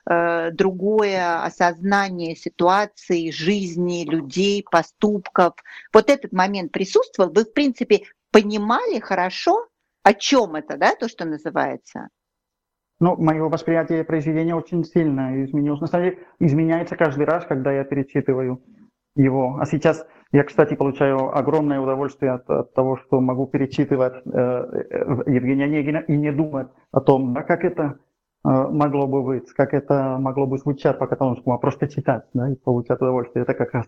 э, 0.09 0.51
другое 0.51 1.43
осознание 1.43 2.35
ситуации, 2.35 3.31
жизни, 3.31 4.05
людей, 4.09 4.65
поступков. 4.69 5.53
Вот 5.93 6.09
этот 6.09 6.31
момент 6.31 6.71
присутствовал, 6.71 7.31
вы, 7.31 7.45
в 7.45 7.53
принципе, 7.53 8.01
понимали 8.31 8.99
хорошо, 8.99 9.67
о 10.03 10.13
чем 10.13 10.55
это, 10.55 10.77
да, 10.77 10.95
то, 10.95 11.07
что 11.07 11.25
называется? 11.25 12.09
Ну, 12.99 13.15
мое 13.15 13.47
восприятие 13.47 14.03
произведения 14.03 14.55
очень 14.55 14.83
сильно 14.83 15.43
изменилось. 15.43 15.79
На 15.79 15.87
самом 15.87 16.05
деле, 16.05 16.19
изменяется 16.39 16.97
каждый 16.97 17.25
раз, 17.25 17.45
когда 17.45 17.71
я 17.71 17.83
перечитываю 17.85 18.61
его. 19.21 19.57
А 19.59 19.65
сейчас 19.65 20.05
я, 20.31 20.43
кстати, 20.43 20.75
получаю 20.75 21.35
огромное 21.37 21.79
удовольствие 21.79 22.33
от, 22.33 22.49
от 22.49 22.73
того, 22.73 22.97
что 22.97 23.19
могу 23.19 23.47
перечитывать 23.47 24.21
э, 24.25 24.29
э, 24.31 25.31
Евгения 25.31 25.65
Онегина 25.65 25.97
и 25.97 26.15
не 26.15 26.31
думать 26.31 26.67
о 26.91 27.01
том, 27.01 27.33
да, 27.33 27.43
как 27.43 27.63
это 27.63 27.83
э, 27.83 28.49
могло 28.49 29.07
бы 29.07 29.23
быть, 29.23 29.51
как 29.53 29.73
это 29.73 30.17
могло 30.19 30.45
бы 30.45 30.57
звучать 30.57 30.97
по-каталонскому, 30.99 31.55
а 31.55 31.59
просто 31.59 31.87
читать 31.87 32.25
да, 32.33 32.51
и 32.51 32.55
получать 32.55 33.01
удовольствие. 33.01 33.43
Это 33.43 33.53
как 33.53 33.73
раз 33.73 33.87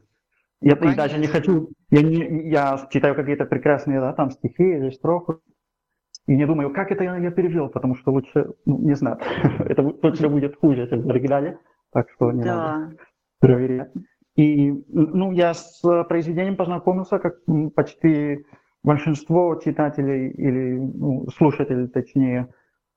я 0.61 0.73
и 0.73 0.95
даже 0.95 1.17
не 1.17 1.27
хочу, 1.27 1.69
я, 1.89 2.03
не, 2.03 2.50
я 2.50 2.88
читаю 2.91 3.15
какие-то 3.15 3.45
прекрасные 3.45 4.00
да, 4.00 4.13
там 4.13 4.29
стихи 4.29 4.63
или 4.63 4.91
строфы, 4.91 5.39
и 6.27 6.35
не 6.35 6.45
думаю, 6.45 6.71
как 6.71 6.91
это 6.91 7.03
я, 7.03 7.17
я 7.17 7.31
перевел, 7.31 7.69
потому 7.69 7.95
что 7.95 8.11
лучше, 8.11 8.51
ну, 8.65 8.77
не 8.79 8.95
знаю, 8.95 9.17
это 9.59 9.89
точно 9.91 10.29
будет 10.29 10.55
хуже, 10.57 10.88
чем 10.88 11.01
в 11.01 11.09
оригинале, 11.09 11.57
так 11.91 12.09
что 12.11 12.31
не 12.31 12.43
да. 12.43 12.55
надо 12.55 12.95
проверять. 13.39 13.91
И, 14.41 14.83
ну, 14.89 15.31
я 15.31 15.53
с 15.53 15.81
произведением 16.10 16.55
познакомился, 16.55 17.19
как 17.19 17.36
почти 17.75 18.43
большинство 18.83 19.55
читателей 19.55 20.29
или 20.31 20.79
ну, 20.79 21.27
слушателей, 21.38 21.88
точнее, 21.88 22.48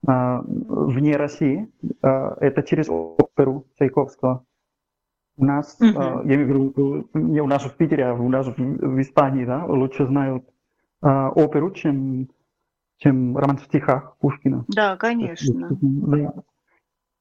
а, 0.07 0.43
вне 0.47 1.17
России. 1.17 1.71
А, 2.01 2.35
это 2.41 2.63
через 2.63 2.89
оперу 2.89 3.67
Чайковского. 3.79 4.47
У 5.37 5.45
нас, 5.45 5.77
uh-huh. 5.83 6.27
я 6.27 6.35
имею 6.35 6.47
в 6.47 6.49
виду, 6.49 7.09
не 7.13 7.41
у 7.43 7.47
нас 7.47 7.65
в 7.65 7.77
Питере, 7.77 8.07
а 8.07 8.15
у 8.15 8.29
нас 8.29 8.47
в 8.47 9.01
Испании, 9.01 9.45
да, 9.45 9.67
лучше 9.67 10.07
знают 10.07 10.45
оперу, 11.03 11.73
чем, 11.73 12.29
чем 12.99 13.37
роман 13.37 13.59
в 13.59 13.65
стихах 13.65 14.17
Пушкина. 14.21 14.65
Да, 14.69 14.97
конечно. 14.97 15.69
Да. 15.83 16.33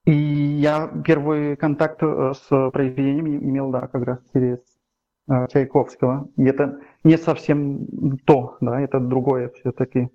И 0.05 0.11
я 0.11 0.87
первый 1.05 1.55
контакт 1.55 2.03
э, 2.03 2.33
с 2.33 2.71
произведением 2.71 3.27
имел, 3.27 3.71
да, 3.71 3.87
как 3.87 4.03
раз 4.03 4.19
через 4.33 4.59
э, 5.29 5.47
Чайковского. 5.47 6.29
И 6.35 6.43
это 6.43 6.79
не 7.05 7.17
совсем 7.17 8.17
то, 8.25 8.57
да, 8.59 8.81
это 8.81 8.99
другое 8.99 9.49
все-таки. 9.49 10.09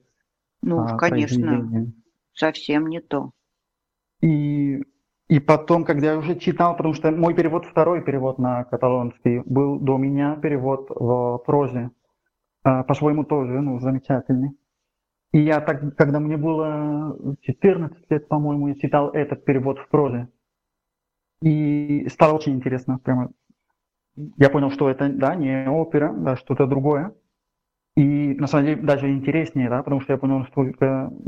Ну, 0.61 0.81
а, 0.81 0.97
конечно, 0.99 1.91
совсем 2.35 2.89
не 2.89 3.01
то. 3.01 3.33
И, 4.21 4.83
и 5.29 5.41
потом, 5.41 5.85
когда 5.85 6.13
я 6.13 6.19
уже 6.19 6.37
читал, 6.37 6.77
потому 6.77 6.93
что 6.93 7.11
мой 7.11 7.33
перевод, 7.33 7.65
второй 7.65 8.03
перевод 8.03 8.39
на 8.39 8.65
каталонский, 8.65 9.41
был 9.47 9.79
до 9.79 9.97
меня 9.97 10.37
перевод 10.37 10.91
в 10.91 11.39
прозе. 11.47 11.93
А, 12.63 12.83
по-своему 12.83 13.25
тоже, 13.25 13.59
ну, 13.63 13.81
замечательный. 13.81 14.58
И 15.33 15.41
я 15.41 15.61
так, 15.61 15.97
когда 15.97 16.21
мне 16.21 16.37
было 16.37 17.37
14 17.43 18.11
лет, 18.11 18.29
по-моему, 18.29 18.69
я 18.69 18.75
читал 18.75 19.11
этот 19.11 19.45
перевод 19.45 19.79
в 19.79 19.89
прозе. 19.89 20.29
И 21.43 22.07
стало 22.09 22.35
очень 22.35 22.55
интересно. 22.55 22.99
Прямо 22.99 23.31
я 24.37 24.51
понял, 24.51 24.71
что 24.71 24.89
это, 24.89 25.09
да, 25.09 25.35
не 25.37 25.69
опера, 25.69 26.13
да, 26.13 26.37
что-то 26.37 26.67
другое. 26.67 27.15
И 27.97 28.35
на 28.35 28.47
самом 28.47 28.67
деле 28.67 28.83
даже 28.83 29.11
интереснее, 29.11 29.69
да, 29.69 29.83
потому 29.83 30.01
что 30.01 30.13
я 30.13 30.19
понял, 30.19 30.45
что 30.47 30.65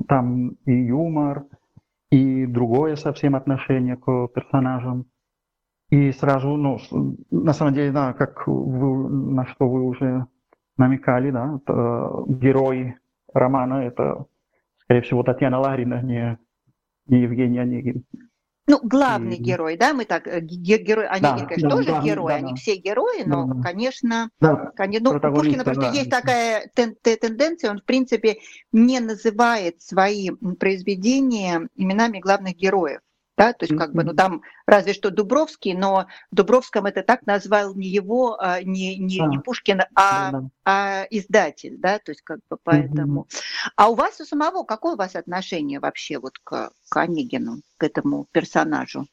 там 0.09 0.51
и 0.67 0.73
юмор, 0.73 1.45
и 2.11 2.47
другое 2.47 2.97
совсем 2.97 3.35
отношение 3.37 3.97
к 3.97 4.29
персонажам. 4.29 5.07
И 5.91 6.13
сразу, 6.13 6.57
ну, 6.57 6.79
на 7.31 7.53
самом 7.53 7.75
деле, 7.75 7.93
да, 7.93 8.13
как 8.13 8.47
вы, 8.47 9.09
на 9.09 9.47
что 9.47 9.69
вы 9.69 9.83
уже 9.83 10.27
намекали, 10.77 11.31
да, 11.31 11.61
герой 12.29 12.95
романа 13.33 13.85
это, 13.85 14.27
скорее 14.79 15.03
всего, 15.03 15.23
Татьяна 15.23 15.61
Ларина, 15.61 16.03
не, 16.03 16.39
не 17.07 17.23
Евгений 17.23 17.59
Онегин. 17.59 18.05
Ну, 18.67 18.79
главный 18.83 19.37
и... 19.37 19.43
герой, 19.43 19.77
да, 19.77 19.93
мы 19.93 20.05
так, 20.05 20.29
э, 20.29 20.41
герой, 20.41 21.09
Онегин, 21.09 21.39
да, 21.39 21.47
конечно, 21.47 21.69
да, 21.69 21.77
тоже 21.77 21.89
да, 21.89 22.03
герой, 22.03 22.33
да, 22.33 22.37
они 22.37 22.51
да. 22.51 22.57
все 22.57 22.77
герои, 22.77 23.23
но, 23.25 23.45
да, 23.47 23.63
конечно, 23.63 24.31
да, 24.39 24.73
конечно, 24.77 25.13
ну, 25.13 25.21
Пушкина 25.21 25.65
просто 25.65 25.83
да. 25.83 25.91
есть 25.91 26.11
такая 26.11 26.71
тен- 26.77 26.97
тенденция, 27.03 27.71
он, 27.73 27.79
в 27.79 27.85
принципе, 27.85 28.39
не 28.71 29.01
называет 29.01 29.83
свои 29.83 30.31
произведения 30.59 31.69
именами 31.75 32.21
главных 32.21 32.55
героев 32.57 33.01
да, 33.41 33.55
то 33.55 33.65
есть 33.65 33.75
как 33.75 33.95
бы, 33.95 34.05
ну 34.05 34.13
там 34.13 34.43
разве 34.67 34.93
что 34.93 35.11
Дубровский, 35.11 35.73
но 35.73 36.07
в 36.31 36.35
Дубровском 36.35 36.85
это 36.85 37.03
так 37.03 37.25
назвал 37.25 37.75
не 37.75 37.89
его, 37.89 38.37
а, 38.39 38.63
не, 38.63 38.99
не, 38.99 39.19
а, 39.19 39.27
не 39.29 39.39
Пушкин, 39.39 39.81
а, 39.95 40.31
да. 40.31 40.43
а 40.67 41.07
издатель, 41.09 41.79
да, 41.79 41.99
то 41.99 42.11
есть 42.11 42.21
как 42.21 42.41
бы 42.51 42.59
поэтому. 42.63 43.27
А 43.77 43.89
у 43.89 43.95
вас 43.95 44.21
у 44.21 44.25
самого 44.25 44.65
какое 44.65 44.93
у 44.93 44.99
вас 44.99 45.17
отношение 45.17 45.81
вообще 45.81 46.19
вот 46.19 46.39
к, 46.45 46.71
к 46.91 46.97
Онегину, 46.99 47.63
к 47.79 47.85
этому 47.85 48.27
персонажу? 48.31 49.07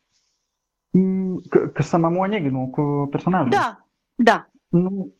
К, 0.93 1.69
к 1.69 1.81
самому 1.83 2.23
Онегину, 2.23 2.67
к 2.67 3.11
персонажу? 3.13 3.49
Да, 3.49 3.77
да. 4.17 4.45
Ну, 4.73 5.13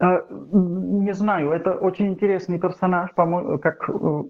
а, 0.00 0.26
не 0.30 1.14
знаю, 1.14 1.52
это 1.52 1.74
очень 1.74 2.08
интересный 2.08 2.58
персонаж, 2.58 3.14
по-моему, 3.14 3.60
как 3.60 3.88
э, 3.88 4.22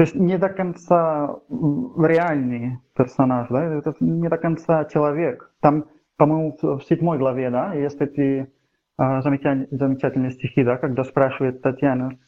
то 0.00 0.04
есть 0.04 0.14
не 0.14 0.38
до 0.38 0.48
конца 0.48 1.40
реальный 1.50 2.78
персонаж, 2.96 3.48
да, 3.50 3.64
это 3.64 3.92
не 4.00 4.30
до 4.30 4.38
конца 4.38 4.86
человек. 4.86 5.52
Там, 5.60 5.84
по-моему, 6.16 6.56
в 6.62 6.80
седьмой 6.88 7.18
главе, 7.18 7.50
да, 7.50 7.74
есть 7.74 8.00
эти 8.00 8.50
а, 8.96 9.20
замечательные 9.20 10.30
стихи, 10.30 10.64
да, 10.64 10.78
когда 10.78 11.04
спрашивает 11.04 11.60
Татьяна, 11.60 12.18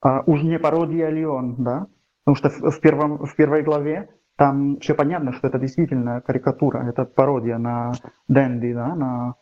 а, 0.00 0.22
уж 0.24 0.42
не 0.44 0.58
пародия 0.58 1.10
ли 1.10 1.26
он, 1.26 1.56
да? 1.62 1.88
Потому 2.24 2.36
что 2.36 2.48
в, 2.48 2.70
в, 2.70 2.80
первом, 2.80 3.26
в 3.26 3.36
первой 3.36 3.62
главе 3.64 4.08
там 4.36 4.78
все 4.80 4.94
понятно, 4.94 5.34
что 5.34 5.46
это 5.46 5.58
действительно 5.58 6.22
карикатура, 6.22 6.88
это 6.88 7.04
пародия 7.04 7.58
на 7.58 7.92
Дэнди, 8.28 8.72
да, 8.72 8.94
на, 8.94 9.34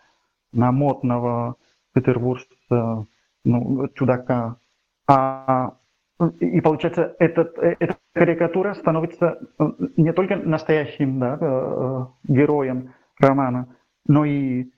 на 0.52 0.72
модного 0.72 1.54
петербуржца, 1.94 3.06
ну, 3.44 3.86
чудака. 3.94 4.56
А 5.06 5.74
и 6.40 6.60
получается, 6.60 7.14
этот, 7.18 7.56
эта 7.58 7.96
карикатура 8.12 8.74
становится 8.74 9.38
э, 9.58 9.64
не 9.96 10.12
только 10.12 10.36
настоящим 10.36 11.20
да, 11.20 11.38
э, 11.40 12.06
героем 12.24 12.92
романа, 13.20 13.76
но 14.06 14.24
и, 14.24 14.72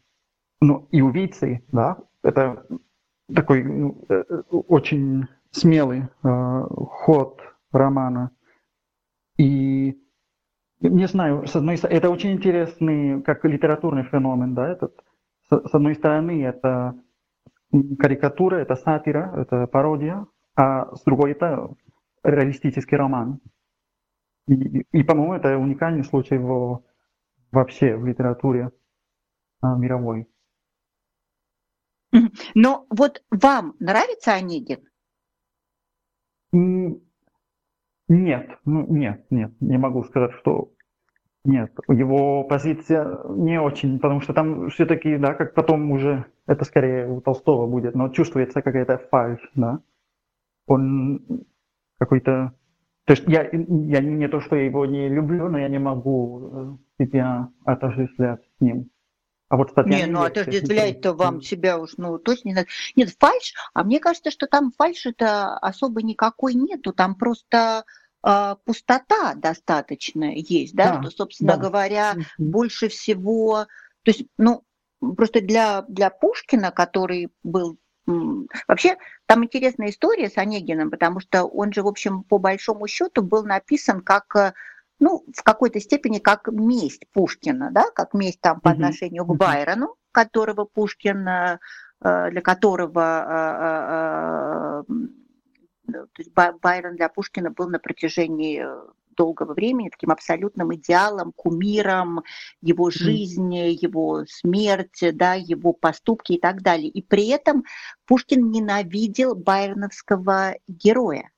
но 0.61 0.87
и 0.90 1.00
убийцей. 1.00 1.64
Да? 1.73 1.97
Это 2.23 2.66
такой 3.35 3.64
ну, 3.64 4.04
э, 4.11 4.23
очень 4.50 5.28
смелый 5.50 6.02
э, 6.23 6.64
ход 6.68 7.40
романа. 7.73 8.32
И 9.38 9.99
не 10.80 11.06
знаю, 11.06 11.47
с 11.47 11.56
одной 11.56 11.78
стороны, 11.78 11.97
это 11.97 12.11
очень 12.11 12.32
интересный 12.32 13.23
как 13.23 13.44
литературный 13.47 14.04
феномен, 14.04 14.54
да, 14.54 14.68
этот. 14.68 14.94
С 15.49 15.75
одной 15.75 15.94
стороны, 15.94 16.44
это 16.44 16.94
карикатура, 17.99 18.56
это 18.56 18.76
сатира, 18.76 19.32
это 19.37 19.66
пародия, 19.66 20.26
а 20.61 20.95
с 20.95 21.02
другой 21.05 21.33
это 21.33 21.75
реалистический 22.23 22.95
роман. 22.95 23.40
И, 24.47 24.85
и 24.93 25.02
по-моему, 25.02 25.33
это 25.33 25.57
уникальный 25.57 26.05
случай 26.05 26.37
в, 26.37 26.85
вообще 27.50 27.97
в 27.97 28.05
литературе 28.05 28.71
а, 29.62 29.75
мировой. 29.76 30.29
Но 32.55 32.85
вот 32.90 33.25
вам 33.31 33.75
нравится 33.81 34.35
Онегин? 34.35 34.81
Нет, 36.52 38.59
ну, 38.67 38.87
нет, 38.88 39.25
нет, 39.31 39.52
не 39.61 39.79
могу 39.79 40.05
сказать, 40.05 40.33
что 40.40 40.75
нет. 41.45 41.73
Его 41.88 42.45
позиция 42.45 43.19
не 43.29 43.59
очень, 43.59 43.99
потому 43.99 44.21
что 44.21 44.35
там 44.35 44.69
все-таки, 44.69 45.17
да, 45.17 45.33
как 45.33 45.55
потом 45.55 45.90
уже, 45.90 46.26
это 46.47 46.67
скорее 46.67 47.09
у 47.09 47.23
Толстого 47.23 47.67
будет, 47.67 47.95
но 47.95 48.11
чувствуется 48.11 48.61
какая-то 48.61 48.99
фальш, 48.99 49.40
да 49.55 49.81
он 50.71 51.45
какой-то... 51.99 52.53
То 53.05 53.15
есть 53.15 53.25
я, 53.27 53.43
я 53.43 54.00
не 54.00 54.29
то, 54.29 54.41
что 54.41 54.57
я 54.57 54.67
его 54.67 54.87
не 54.87 55.09
люблю, 55.09 55.49
но 55.49 55.59
я 55.59 55.69
не 55.69 55.79
могу 55.79 56.79
э, 56.99 57.05
себя 57.05 57.49
отождествлять 57.65 58.41
с 58.41 58.61
ним. 58.61 58.91
А 59.49 59.57
вот 59.57 59.77
Не, 59.87 60.07
ну 60.07 60.23
отождествлять-то 60.23 61.12
вам 61.12 61.43
себя 61.43 61.79
уж, 61.79 61.95
ну, 61.97 62.19
точно 62.19 62.49
не 62.49 62.55
надо. 62.55 62.69
Нет, 62.95 63.11
фальш, 63.19 63.55
а 63.75 63.83
мне 63.83 63.99
кажется, 63.99 64.31
что 64.31 64.47
там 64.47 64.71
фальши-то 64.71 65.59
особо 65.59 66.03
никакой 66.03 66.55
нету, 66.55 66.93
там 66.93 67.17
просто 67.17 67.85
э, 68.25 68.55
пустота 68.65 69.35
достаточно 69.35 70.33
есть, 70.33 70.77
да, 70.77 70.99
да 70.99 71.03
что, 71.03 71.11
собственно 71.11 71.57
да. 71.57 71.62
говоря, 71.62 72.15
больше 72.39 72.89
всего, 72.89 73.67
то 74.05 74.11
есть, 74.12 74.25
ну, 74.39 74.62
просто 75.00 75.41
для, 75.41 75.83
для 75.89 76.11
Пушкина, 76.11 76.71
который 76.71 77.31
был 77.43 77.77
Вообще, 78.69 78.97
там 79.26 79.45
интересная 79.45 79.90
история 79.90 80.29
с 80.29 80.38
Онегиным, 80.38 80.90
потому 80.90 81.21
что 81.21 81.45
он 81.45 81.73
же, 81.73 81.83
в 81.83 81.87
общем, 81.87 82.23
по 82.23 82.38
большому 82.38 82.87
счету 82.87 83.23
был 83.23 83.45
написан 83.45 84.00
как 84.00 84.35
э, 84.37 84.52
ну, 84.99 85.25
в 85.35 85.43
какой-то 85.43 85.81
степени 85.81 86.19
как 86.19 86.49
месть 86.49 87.05
Пушкина, 87.12 87.71
да, 87.73 87.90
как 87.95 88.14
месть 88.14 88.40
там 88.40 88.61
по 88.61 88.71
отношению 88.71 89.25
к 89.25 89.37
Байрону, 89.37 89.97
которого 90.12 90.64
Пушкин, 90.64 91.26
э, 91.29 91.59
э, 92.02 92.31
для 92.31 92.43
которого 92.43 93.07
то 95.93 96.05
есть 96.19 96.33
Байрон 96.33 96.95
для 96.95 97.09
Пушкина 97.09 97.50
был 97.50 97.69
на 97.69 97.81
протяжении 97.81 98.64
долгого 99.21 99.53
времени 99.53 99.91
таким 99.91 100.11
абсолютным 100.11 100.75
идеалом, 100.75 101.33
кумиром 101.37 102.23
его 102.62 102.91
жизни, 102.91 103.77
его 103.79 104.25
смерти, 104.27 105.11
да, 105.11 105.35
его 105.35 105.75
поступки 105.75 106.33
и 106.33 106.41
так 106.41 106.62
далее. 106.62 106.89
И 106.89 107.03
при 107.03 107.29
этом 107.29 107.65
Пушкин 108.07 108.50
ненавидел 108.50 109.35
байроновского 109.35 110.55
героя. 110.67 111.31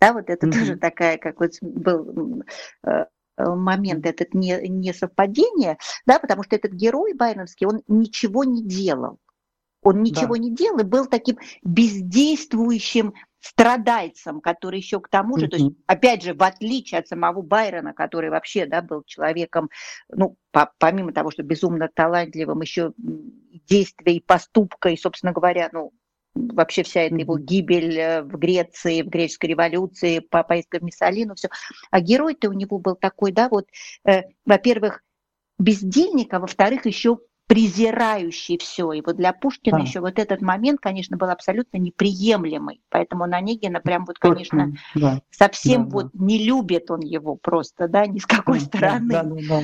Да, 0.00 0.12
вот 0.12 0.30
это 0.30 0.46
mm-hmm. 0.46 0.52
тоже 0.52 0.76
такая, 0.76 1.18
как 1.18 1.40
вот 1.40 1.50
был 1.60 2.44
э, 2.86 3.06
момент, 3.36 4.06
этот 4.06 4.32
не, 4.32 4.68
не 4.68 4.94
совпадение, 4.94 5.78
да, 6.06 6.20
потому 6.20 6.44
что 6.44 6.54
этот 6.54 6.72
герой 6.72 7.14
байроновский, 7.14 7.66
он 7.66 7.82
ничего 7.88 8.44
не 8.44 8.62
делал. 8.62 9.18
Он 9.82 10.02
ничего 10.02 10.36
да. 10.36 10.42
не 10.42 10.54
делал 10.54 10.78
и 10.78 10.84
был 10.84 11.06
таким 11.06 11.38
бездействующим 11.64 13.14
страдальцем, 13.40 14.40
который 14.40 14.78
еще 14.78 15.00
к 15.00 15.08
тому 15.08 15.38
же, 15.38 15.46
mm-hmm. 15.46 15.50
то 15.50 15.56
есть, 15.56 15.70
опять 15.86 16.22
же, 16.22 16.34
в 16.34 16.42
отличие 16.42 17.00
от 17.00 17.08
самого 17.08 17.42
Байрона, 17.42 17.92
который 17.94 18.30
вообще, 18.30 18.66
да, 18.66 18.82
был 18.82 19.02
человеком, 19.04 19.70
ну, 20.08 20.36
по, 20.52 20.72
помимо 20.78 21.12
того, 21.12 21.30
что 21.30 21.42
безумно 21.42 21.88
талантливым, 21.92 22.60
еще 22.60 22.92
действия 22.96 24.14
и 24.14 24.20
поступка, 24.20 24.90
и, 24.90 24.96
собственно 24.96 25.32
говоря, 25.32 25.70
ну, 25.72 25.92
вообще 26.34 26.82
вся 26.82 27.02
эта 27.02 27.16
его 27.16 27.38
гибель 27.38 27.98
э, 27.98 28.22
в 28.22 28.36
Греции, 28.38 29.02
в 29.02 29.08
греческой 29.08 29.50
революции, 29.50 30.20
по 30.20 30.42
поездка 30.42 30.78
в 30.78 30.82
Миссалину, 30.82 31.34
все. 31.34 31.48
А 31.90 32.00
герой-то 32.00 32.50
у 32.50 32.52
него 32.52 32.78
был 32.78 32.94
такой, 32.94 33.32
да, 33.32 33.48
вот, 33.48 33.66
э, 34.04 34.22
во-первых, 34.44 35.02
бездельник, 35.58 36.32
а 36.32 36.40
во-вторых, 36.40 36.86
еще 36.86 37.18
презирающий 37.50 38.58
все. 38.58 38.92
И 38.92 39.02
вот 39.04 39.16
для 39.16 39.32
Пушкина 39.32 39.78
а. 39.78 39.80
еще 39.80 39.98
вот 39.98 40.20
этот 40.20 40.40
момент, 40.40 40.78
конечно, 40.80 41.16
был 41.16 41.30
абсолютно 41.30 41.78
неприемлемый. 41.78 42.80
Поэтому 42.90 43.26
на 43.26 43.38
Онегина 43.38 43.80
прям 43.80 44.04
вот, 44.04 44.20
конечно, 44.20 44.72
да. 44.94 45.20
совсем 45.32 45.88
да, 45.88 45.90
вот 45.90 46.04
да. 46.12 46.24
не 46.24 46.46
любит 46.46 46.92
он 46.92 47.00
его 47.00 47.34
просто, 47.34 47.88
да, 47.88 48.06
ни 48.06 48.20
с 48.20 48.26
какой 48.26 48.60
да, 48.60 48.64
стороны. 48.66 49.08
Да, 49.08 49.22
да, 49.24 49.34
да. 49.48 49.62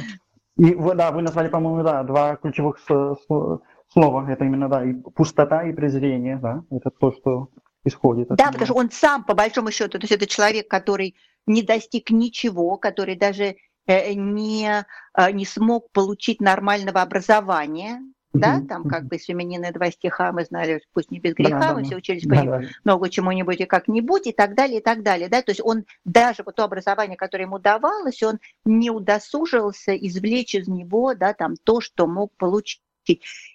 И 0.57 0.75
да, 0.75 1.12
вы 1.12 1.23
назвали, 1.23 1.47
по-моему, 1.47 1.85
да, 1.85 2.02
два 2.02 2.35
ключевых 2.35 2.81
слова. 2.81 4.28
Это 4.28 4.45
именно, 4.45 4.69
да, 4.69 4.85
и 4.85 4.93
пустота, 4.93 5.62
и 5.62 5.73
презрение, 5.73 6.38
да. 6.43 6.64
Это 6.73 6.90
то, 6.90 7.12
что 7.12 7.50
исходит. 7.85 8.26
Да, 8.31 8.47
потому 8.47 8.64
что 8.66 8.75
он 8.75 8.90
сам, 8.90 9.23
по 9.23 9.35
большому 9.35 9.71
счету, 9.71 10.00
то 10.00 10.05
есть 10.07 10.12
это 10.12 10.26
человек, 10.26 10.69
который 10.69 11.14
не 11.47 11.62
достиг 11.62 12.11
ничего, 12.11 12.78
который 12.78 13.14
даже 13.14 13.55
не, 13.87 14.85
а, 15.12 15.33
не 15.33 15.47
смог 15.47 15.90
получить 15.93 16.40
нормального 16.40 17.02
образования, 17.02 18.00
да, 18.33 18.62
там 18.69 18.85
как 18.85 19.05
бы 19.05 19.19
феминины 19.19 19.73
два 19.73 19.90
стиха 19.90 20.33
мы 20.33 20.45
знали, 20.45 20.83
пусть 20.93 21.11
не 21.11 21.19
без 21.19 21.35
греха, 21.35 21.59
да, 21.59 21.75
мы 21.75 21.81
да, 21.81 21.87
все 21.87 21.97
учились 21.97 22.25
да, 22.25 22.37
по 22.37 22.45
да. 22.45 22.62
много 22.85 23.09
чему-нибудь 23.09 23.61
и 23.61 23.64
как-нибудь 23.64 24.26
и 24.26 24.33
так 24.33 24.55
далее, 24.55 24.81
и 24.81 24.83
так 24.83 25.02
далее, 25.02 25.28
да, 25.28 25.43
то 25.43 25.50
есть 25.50 25.61
он 25.62 25.85
даже 26.05 26.43
вот 26.45 26.57
то 26.57 26.64
образование, 26.64 27.16
которое 27.16 27.45
ему 27.45 27.59
давалось, 27.59 28.23
он 28.23 28.38
не 28.64 28.90
удосужился 28.90 29.97
извлечь 29.97 30.55
из 30.55 30.69
него, 30.69 31.14
да, 31.14 31.35
там 31.35 31.55
то, 31.57 31.81
что 31.81 32.07
мог 32.07 32.33
получить. 32.37 32.83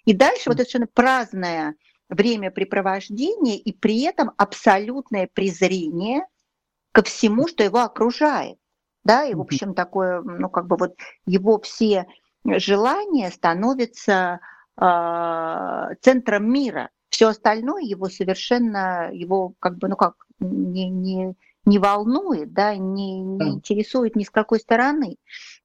И 0.04 0.14
дальше 0.14 0.44
вот 0.46 0.54
это 0.54 0.64
совершенно 0.64 0.86
праздное 0.86 1.74
времяпрепровождение 2.08 3.58
и 3.58 3.72
при 3.72 4.02
этом 4.02 4.32
абсолютное 4.36 5.28
презрение 5.32 6.26
ко 6.92 7.02
всему, 7.02 7.48
что 7.48 7.62
его 7.62 7.80
окружает 7.80 8.58
да, 9.04 9.24
и, 9.24 9.34
в 9.34 9.40
общем, 9.40 9.74
такое, 9.74 10.22
ну, 10.22 10.48
как 10.48 10.66
бы 10.66 10.76
вот 10.76 10.94
его 11.26 11.60
все 11.60 12.06
желания 12.44 13.30
становятся 13.30 14.40
э, 14.80 15.94
центром 16.00 16.52
мира. 16.52 16.90
Все 17.08 17.28
остальное 17.28 17.82
его 17.82 18.08
совершенно, 18.08 19.10
его 19.12 19.54
как 19.58 19.78
бы, 19.78 19.88
ну 19.88 19.96
как, 19.96 20.14
не, 20.38 20.88
не, 20.88 21.34
не 21.64 21.78
волнует, 21.78 22.52
да, 22.52 22.74
не, 22.74 23.20
не 23.20 23.50
интересует 23.50 24.16
ни 24.16 24.24
с 24.24 24.30
какой 24.30 24.60
стороны. 24.60 25.16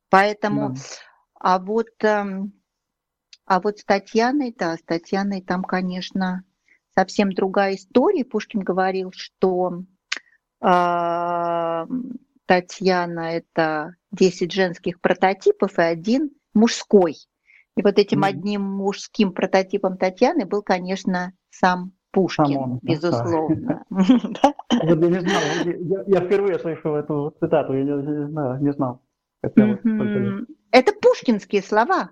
Поэтому, 0.10 0.72
да. 0.72 0.82
а 1.39 1.60
вот, 1.60 2.03
э, 2.03 2.25
а 3.46 3.62
вот 3.62 3.79
с 3.79 3.86
Татьяной, 3.86 4.53
да, 4.58 4.77
с 4.77 4.82
Татьяной 4.82 5.41
там, 5.41 5.63
конечно, 5.63 6.44
совсем 6.96 7.32
другая 7.32 7.75
история. 7.75 8.25
Пушкин 8.25 8.62
говорил, 8.62 9.12
что 9.13 9.84
э, 10.62 11.86
Татьяна– 12.47 13.31
это 13.37 13.95
10 14.11 14.51
женских 14.51 14.99
прототипов 15.01 15.77
и 15.77 15.83
один 15.83 16.31
мужской. 16.53 17.15
И 17.75 17.83
вот 17.83 17.99
этим 17.99 18.23
mm. 18.23 18.27
одним 18.27 18.63
мужским 18.63 19.33
прототипом 19.33 19.97
Татьяны 19.97 20.45
был, 20.45 20.63
конечно, 20.63 21.33
сам 21.51 21.91
Пушкин, 22.11 22.45
Самон, 22.45 22.79
безусловно. 22.81 23.83
Я 24.71 26.21
впервые 26.21 26.57
слышу 26.57 26.95
эту 26.95 27.35
цитату, 27.39 27.73
я 27.73 27.83
не 27.83 28.73
знал. 28.73 29.01
Это 30.71 30.93
пушкинские 31.01 31.61
слова. 31.61 32.09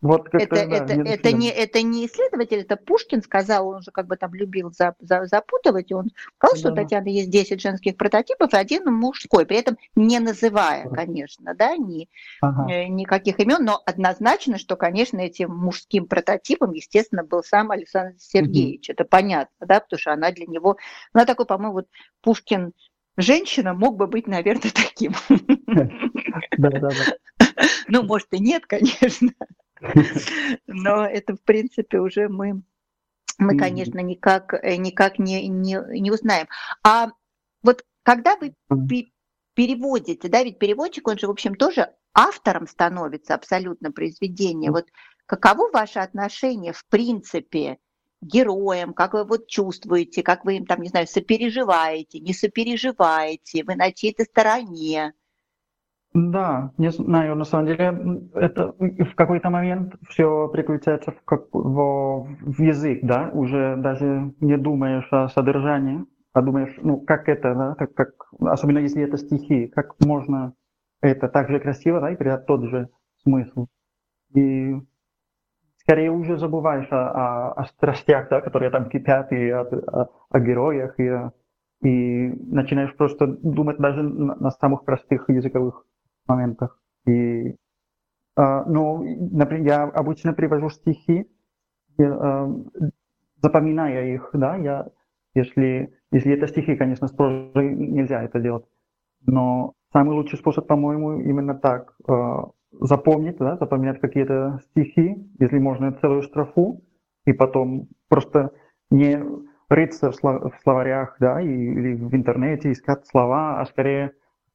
Вот 0.00 0.28
это, 0.32 0.54
да, 0.54 0.62
это, 0.62 0.92
это, 0.92 1.32
не, 1.32 1.50
это 1.50 1.80
не 1.82 2.06
исследователь, 2.06 2.60
это 2.60 2.76
Пушкин 2.76 3.22
сказал, 3.22 3.68
он 3.68 3.82
же 3.82 3.90
как 3.90 4.06
бы 4.06 4.16
там 4.16 4.34
любил 4.34 4.70
за, 4.70 4.94
за, 5.00 5.24
запутывать, 5.24 5.90
и 5.90 5.94
он 5.94 6.10
сказал, 6.36 6.54
да. 6.54 6.58
что 6.58 6.72
у 6.72 6.74
Татьяны 6.74 7.08
есть 7.08 7.30
10 7.30 7.60
женских 7.60 7.96
прототипов 7.96 8.52
и 8.52 8.56
один 8.56 8.84
мужской, 8.84 9.46
при 9.46 9.56
этом 9.56 9.78
не 9.96 10.18
называя, 10.18 10.88
конечно, 10.90 11.54
да, 11.54 11.76
ни, 11.76 12.08
ага. 12.42 12.70
э, 12.70 12.88
никаких 12.88 13.38
имен, 13.40 13.64
но 13.64 13.80
однозначно, 13.86 14.58
что, 14.58 14.76
конечно, 14.76 15.18
этим 15.18 15.54
мужским 15.54 16.06
прототипом, 16.06 16.72
естественно, 16.72 17.24
был 17.24 17.42
сам 17.42 17.70
Александр 17.70 18.14
Сергеевич, 18.18 18.90
угу. 18.90 18.94
это 18.94 19.04
понятно, 19.04 19.66
да, 19.66 19.80
потому 19.80 19.98
что 19.98 20.12
она 20.12 20.32
для 20.32 20.46
него, 20.46 20.76
она 21.14 21.24
такой, 21.24 21.46
по-моему, 21.46 21.72
вот 21.72 21.86
Пушкин 22.20 22.72
женщина 23.16 23.74
мог 23.74 23.96
бы 23.96 24.06
быть, 24.06 24.26
наверное, 24.26 24.70
таким. 24.74 25.12
Да, 26.56 26.70
да, 26.70 26.88
да. 26.88 27.16
Ну, 27.94 28.02
может, 28.02 28.26
и 28.32 28.40
нет, 28.40 28.66
конечно. 28.68 29.32
Но 30.66 31.06
это, 31.06 31.36
в 31.36 31.42
принципе, 31.42 32.00
уже 32.00 32.28
мы, 32.28 32.62
мы 33.38 33.56
конечно, 33.56 34.00
никак, 34.00 34.54
э, 34.54 34.76
никак 34.76 35.18
не, 35.18 35.46
не, 35.46 35.78
не 36.00 36.10
узнаем. 36.10 36.48
А 36.82 37.10
вот 37.62 37.84
когда 38.02 38.36
вы 38.36 38.54
переводите, 39.54 40.28
да, 40.28 40.42
ведь 40.42 40.58
переводчик, 40.58 41.06
он 41.06 41.18
же, 41.18 41.28
в 41.28 41.30
общем, 41.30 41.54
тоже 41.54 41.94
автором 42.12 42.66
становится 42.66 43.34
абсолютно 43.34 43.92
произведения. 43.92 44.72
Вот 44.72 44.86
каково 45.26 45.70
ваше 45.70 46.00
отношение, 46.00 46.72
в 46.72 46.84
принципе, 46.86 47.78
героям, 48.20 48.92
как 48.92 49.14
вы 49.14 49.24
вот 49.24 49.46
чувствуете, 49.46 50.24
как 50.24 50.44
вы 50.44 50.56
им 50.56 50.66
там, 50.66 50.80
не 50.80 50.88
знаю, 50.88 51.06
сопереживаете, 51.06 52.18
не 52.18 52.32
сопереживаете, 52.32 53.62
вы 53.62 53.76
на 53.76 53.92
чьей-то 53.92 54.24
стороне? 54.24 55.12
Да, 56.14 56.70
не 56.78 56.92
знаю, 56.92 57.34
на 57.34 57.44
самом 57.44 57.66
деле 57.66 58.28
это 58.34 58.72
в 58.78 59.14
какой-то 59.16 59.50
момент 59.50 59.96
все 60.08 60.48
переключается 60.48 61.10
в, 61.10 61.20
как, 61.24 61.48
в, 61.52 62.28
в 62.40 62.62
язык, 62.62 63.00
да, 63.02 63.30
уже 63.32 63.76
даже 63.76 64.32
не 64.40 64.56
думаешь 64.56 65.08
о 65.10 65.28
содержании, 65.28 66.04
а 66.32 66.40
думаешь, 66.40 66.72
ну, 66.82 67.00
как 67.00 67.28
это, 67.28 67.54
да, 67.56 67.74
как, 67.74 67.94
как, 67.94 68.10
особенно 68.42 68.78
если 68.78 69.02
это 69.02 69.18
стихи, 69.18 69.66
как 69.66 69.96
можно 70.06 70.54
это 71.02 71.28
так 71.28 71.50
же 71.50 71.58
красиво, 71.58 72.00
да, 72.00 72.12
и 72.12 72.16
передать 72.16 72.46
тот 72.46 72.62
же 72.62 72.90
смысл. 73.24 73.66
И 74.34 74.76
скорее 75.78 76.12
уже 76.12 76.38
забываешь 76.38 76.92
о, 76.92 77.08
о, 77.08 77.52
о 77.54 77.64
страстях, 77.64 78.28
да, 78.28 78.40
которые 78.40 78.70
там 78.70 78.88
кипят, 78.88 79.32
и 79.32 79.50
о, 79.50 79.62
о, 79.62 80.10
о 80.30 80.38
героях, 80.38 80.94
и, 81.00 81.10
и 81.82 82.28
начинаешь 82.52 82.94
просто 82.94 83.26
думать 83.26 83.78
даже 83.78 84.04
на, 84.04 84.36
на 84.36 84.50
самых 84.52 84.84
простых 84.84 85.28
языковых 85.28 85.84
моментах. 86.26 86.78
И, 87.06 87.50
э, 87.50 87.54
ну, 88.66 89.04
например, 89.32 89.66
я 89.66 89.82
обычно 89.84 90.32
привожу 90.32 90.70
стихи, 90.70 91.26
э, 91.98 92.46
запоминая 93.42 94.14
их, 94.14 94.30
да, 94.32 94.56
я, 94.56 94.88
если, 95.34 95.92
если 96.10 96.32
это 96.32 96.46
стихи, 96.48 96.76
конечно, 96.76 97.08
с 97.08 97.12
прозой 97.12 97.74
нельзя 97.74 98.22
это 98.22 98.40
делать, 98.40 98.64
но 99.26 99.74
самый 99.92 100.14
лучший 100.14 100.38
способ, 100.38 100.66
по-моему, 100.66 101.20
именно 101.20 101.54
так, 101.54 101.94
э, 102.08 102.12
запомнить, 102.80 103.36
да, 103.38 103.56
запоминать 103.56 104.00
какие-то 104.00 104.60
стихи, 104.70 105.16
если 105.38 105.58
можно 105.58 105.92
целую 105.92 106.22
строфу, 106.22 106.82
и 107.26 107.32
потом 107.32 107.88
просто 108.08 108.50
не 108.90 109.22
рыться 109.68 110.10
в, 110.10 110.14
словарях, 110.62 111.16
да, 111.20 111.40
или 111.40 111.94
в 111.94 112.14
интернете, 112.14 112.72
искать 112.72 113.06
слова, 113.06 113.60
а 113.60 113.66
скорее 113.66 114.12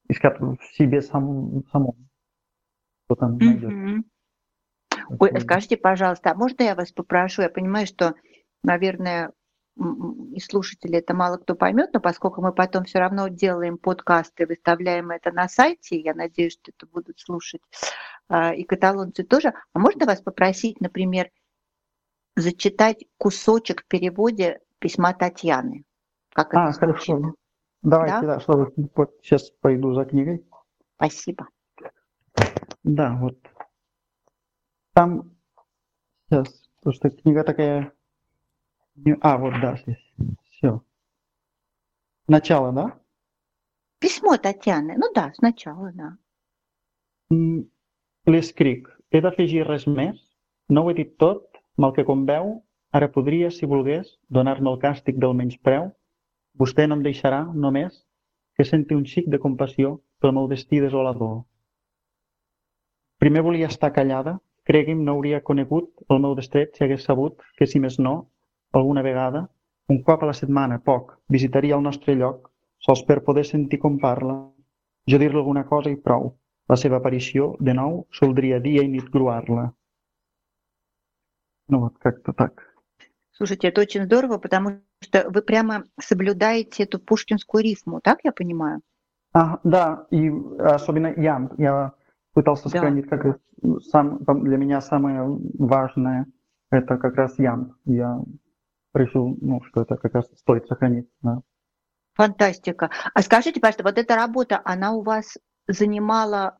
искать 0.10 0.40
в 0.40 0.58
себе 0.76 1.02
сам, 1.02 1.64
самом, 1.72 2.10
что 3.06 3.16
там 3.16 3.38
найдет. 3.38 3.72
Mm-hmm. 3.72 5.18
Ой, 5.20 5.42
скажите, 5.42 5.78
пожалуйста, 5.78 6.32
а 6.32 6.36
можно 6.36 6.64
я 6.64 6.76
вас 6.76 6.92
попрошу? 6.92 7.42
Я 7.42 7.50
понимаю, 7.50 7.88
что, 7.88 8.16
наверное, 8.64 9.32
и 9.78 10.40
слушатели 10.40 10.98
это 10.98 11.14
мало 11.14 11.38
кто 11.38 11.56
поймет, 11.56 11.92
но 11.94 12.00
поскольку 12.00 12.42
мы 12.42 12.52
потом 12.52 12.84
все 12.84 13.00
равно 13.00 13.28
делаем 13.30 13.78
подкасты, 13.78 14.46
выставляем 14.46 15.12
это 15.12 15.32
на 15.32 15.48
сайте, 15.48 16.00
я 16.00 16.14
надеюсь, 16.14 16.54
что 16.54 16.72
это 16.76 16.86
будут 16.86 17.20
слушать 17.20 17.62
э, 18.30 18.56
и 18.56 18.64
каталонцы 18.64 19.24
тоже. 19.24 19.54
А 19.74 19.80
можно 19.80 20.06
вас 20.06 20.22
попросить, 20.22 20.82
например, 20.82 21.30
зачитать 22.36 23.06
кусочек 23.18 23.84
в 23.84 23.88
переводе 23.88 24.60
письма 24.80 25.14
Татьяны? 25.14 25.86
Как 26.34 26.54
а, 26.54 26.70
это 26.70 26.80
хорошо. 26.80 27.34
Давайте, 27.82 28.22
да, 28.22 28.36
да 28.36 28.40
что 28.40 28.72
вот 28.96 29.16
сейчас 29.22 29.52
пойду 29.62 29.94
за 29.94 30.06
книгой. 30.06 30.46
Спасибо. 30.96 31.48
Да, 32.84 33.18
вот. 33.20 33.38
Там 34.94 35.36
сейчас, 36.30 36.62
потому 36.78 36.94
что 36.94 37.10
книга 37.10 37.44
такая... 37.44 37.94
А, 39.22 39.38
вот, 39.38 39.54
да, 39.62 39.78
здесь. 39.78 40.14
Все. 40.52 40.84
Начало, 42.28 42.74
да? 42.74 43.00
Письмо 44.00 44.38
Татьяны. 44.38 44.96
Ну 44.98 45.12
да, 45.14 45.32
сначала, 45.34 45.92
да. 45.94 46.18
L'escric. 48.26 48.88
He 49.12 49.22
d'afegir 49.22 49.66
res 49.66 49.86
més? 49.90 50.18
No 50.70 50.84
ho 50.86 50.92
he 50.92 50.98
dit 50.98 51.16
tot, 51.22 51.58
mal 51.78 51.94
que 51.96 52.06
com 52.06 52.26
veu, 52.30 52.52
ara 52.94 53.10
podria, 53.10 53.50
si 53.50 53.66
volgués, 53.70 54.12
donar-me 54.30 54.70
el 54.70 54.78
càstig 54.82 55.18
del 55.22 55.34
menyspreu 55.38 55.90
vostè 56.61 56.87
no 56.87 56.99
em 56.99 57.03
deixarà 57.07 57.41
només 57.67 58.03
que 58.57 58.65
senti 58.65 58.95
un 58.95 59.05
xic 59.13 59.29
de 59.33 59.41
compassió 59.43 59.99
pel 60.21 60.35
meu 60.37 60.49
destí 60.49 60.81
desolador. 60.81 61.43
Primer 63.19 63.43
volia 63.47 63.71
estar 63.73 63.93
callada, 63.93 64.39
cregui'm, 64.69 65.03
no 65.05 65.17
hauria 65.17 65.43
conegut 65.43 65.91
el 66.11 66.23
meu 66.25 66.35
destret 66.39 66.75
si 66.75 66.85
hagués 66.85 67.05
sabut 67.09 67.43
que, 67.59 67.67
si 67.67 67.81
més 67.81 67.99
no, 67.99 68.15
alguna 68.73 69.03
vegada, 69.03 69.47
un 69.89 70.01
cop 70.03 70.23
a 70.23 70.31
la 70.31 70.37
setmana, 70.37 70.81
poc, 70.81 71.19
visitaria 71.29 71.77
el 71.77 71.85
nostre 71.85 72.15
lloc, 72.21 72.51
sols 72.79 73.05
per 73.09 73.23
poder 73.27 73.45
sentir 73.49 73.81
com 73.83 73.99
parla, 74.01 74.39
jo 75.11 75.21
dir-li 75.21 75.41
alguna 75.41 75.65
cosa 75.69 75.93
i 75.93 76.01
prou. 76.01 76.33
La 76.69 76.77
seva 76.81 76.97
aparició, 76.97 77.55
de 77.61 77.75
nou, 77.77 78.07
soldria 78.19 78.59
dia 78.61 78.83
и 78.83 78.89
нит 78.89 79.11
груарла. 79.13 79.75
Ну 81.69 81.81
вот 81.81 81.99
как-то 81.99 82.33
так. 82.33 82.63
Слушайте, 83.33 83.69
это 83.69 83.81
очень 83.81 84.05
здорово, 84.05 84.39
потому 84.39 84.81
что 85.02 85.30
вы 85.30 85.42
прямо 85.42 85.84
соблюдаете 86.00 86.84
эту 86.84 87.00
пушкинскую 87.00 87.64
рифму, 87.64 88.02
так 88.02 88.20
я 88.24 88.32
понимаю? 88.32 88.82
А, 89.34 89.60
да, 89.64 90.08
и 90.12 90.30
особенно 90.60 91.14
я, 91.16 91.50
я 91.58 91.94
пытался 92.34 92.64
да. 92.66 92.70
сохранить 92.70 93.08
как 93.08 93.40
сам, 93.92 94.20
для 94.44 94.58
меня 94.58 94.82
самое 94.82 95.24
важное, 95.58 96.26
это 96.72 96.98
как 96.98 97.16
раз 97.16 97.38
ям. 97.38 97.76
Я 97.86 98.20
решил, 98.94 99.38
ну, 99.42 99.62
что 99.64 99.82
это 99.82 99.98
как 99.98 100.14
раз 100.14 100.26
стоит 100.36 100.68
сохранить. 100.68 101.08
Да. 101.22 101.42
Фантастика. 102.14 102.90
А 103.14 103.22
скажите, 103.22 103.60
пожалуйста, 103.60 103.84
вот 103.84 103.98
эта 103.98 104.16
работа, 104.16 104.62
она 104.64 104.92
у 104.94 105.02
вас 105.02 105.38
занимала 105.68 106.59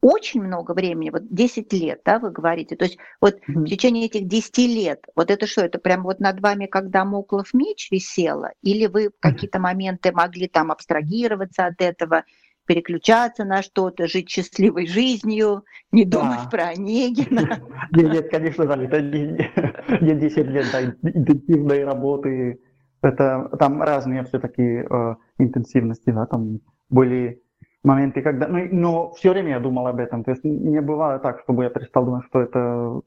очень 0.00 0.42
много 0.42 0.72
времени, 0.72 1.10
вот 1.10 1.28
10 1.28 1.72
лет, 1.72 2.00
да, 2.04 2.18
вы 2.18 2.30
говорите, 2.30 2.76
то 2.76 2.84
есть 2.84 2.98
вот 3.20 3.34
mm-hmm. 3.34 3.54
в 3.54 3.64
течение 3.66 4.06
этих 4.06 4.28
10 4.28 4.58
лет, 4.58 5.04
вот 5.16 5.30
это 5.30 5.46
что, 5.46 5.62
это 5.62 5.78
прям 5.78 6.04
вот 6.04 6.20
над 6.20 6.40
вами, 6.40 6.66
когда 6.66 7.04
Моклов 7.04 7.52
меч 7.52 7.88
висело, 7.90 8.52
или 8.62 8.86
вы 8.86 9.08
в 9.08 9.20
какие-то 9.20 9.58
моменты 9.58 10.12
могли 10.12 10.46
там 10.46 10.70
абстрагироваться 10.70 11.66
от 11.66 11.80
этого, 11.80 12.24
переключаться 12.66 13.44
на 13.44 13.62
что-то, 13.62 14.06
жить 14.06 14.28
счастливой 14.28 14.86
жизнью, 14.86 15.64
не 15.90 16.04
думать 16.04 16.40
да. 16.44 16.48
про 16.50 16.62
Онегина? 16.68 17.62
Нет, 17.92 18.12
нет, 18.12 18.30
конечно, 18.30 18.66
да, 18.66 18.76
это 18.76 19.00
не 19.00 20.14
10 20.14 20.46
лет 20.46 20.66
интенсивной 21.02 21.84
работы, 21.84 22.60
это 23.00 23.50
там 23.58 23.82
разные 23.82 24.24
все-таки 24.24 24.62
э, 24.62 25.14
интенсивности, 25.38 26.10
да, 26.10 26.26
там 26.26 26.60
были 26.90 27.42
моменты, 27.88 28.22
когда... 28.22 28.46
Ну, 28.48 28.68
но 28.70 29.10
все 29.12 29.30
время 29.30 29.50
я 29.50 29.60
думал 29.60 29.86
об 29.86 29.98
этом. 29.98 30.22
То 30.22 30.32
есть 30.32 30.44
не 30.44 30.80
бывало 30.80 31.18
так, 31.18 31.40
чтобы 31.40 31.64
я 31.64 31.70
перестал 31.70 32.04
думать, 32.04 32.24
что 32.26 32.40
это 32.40 33.00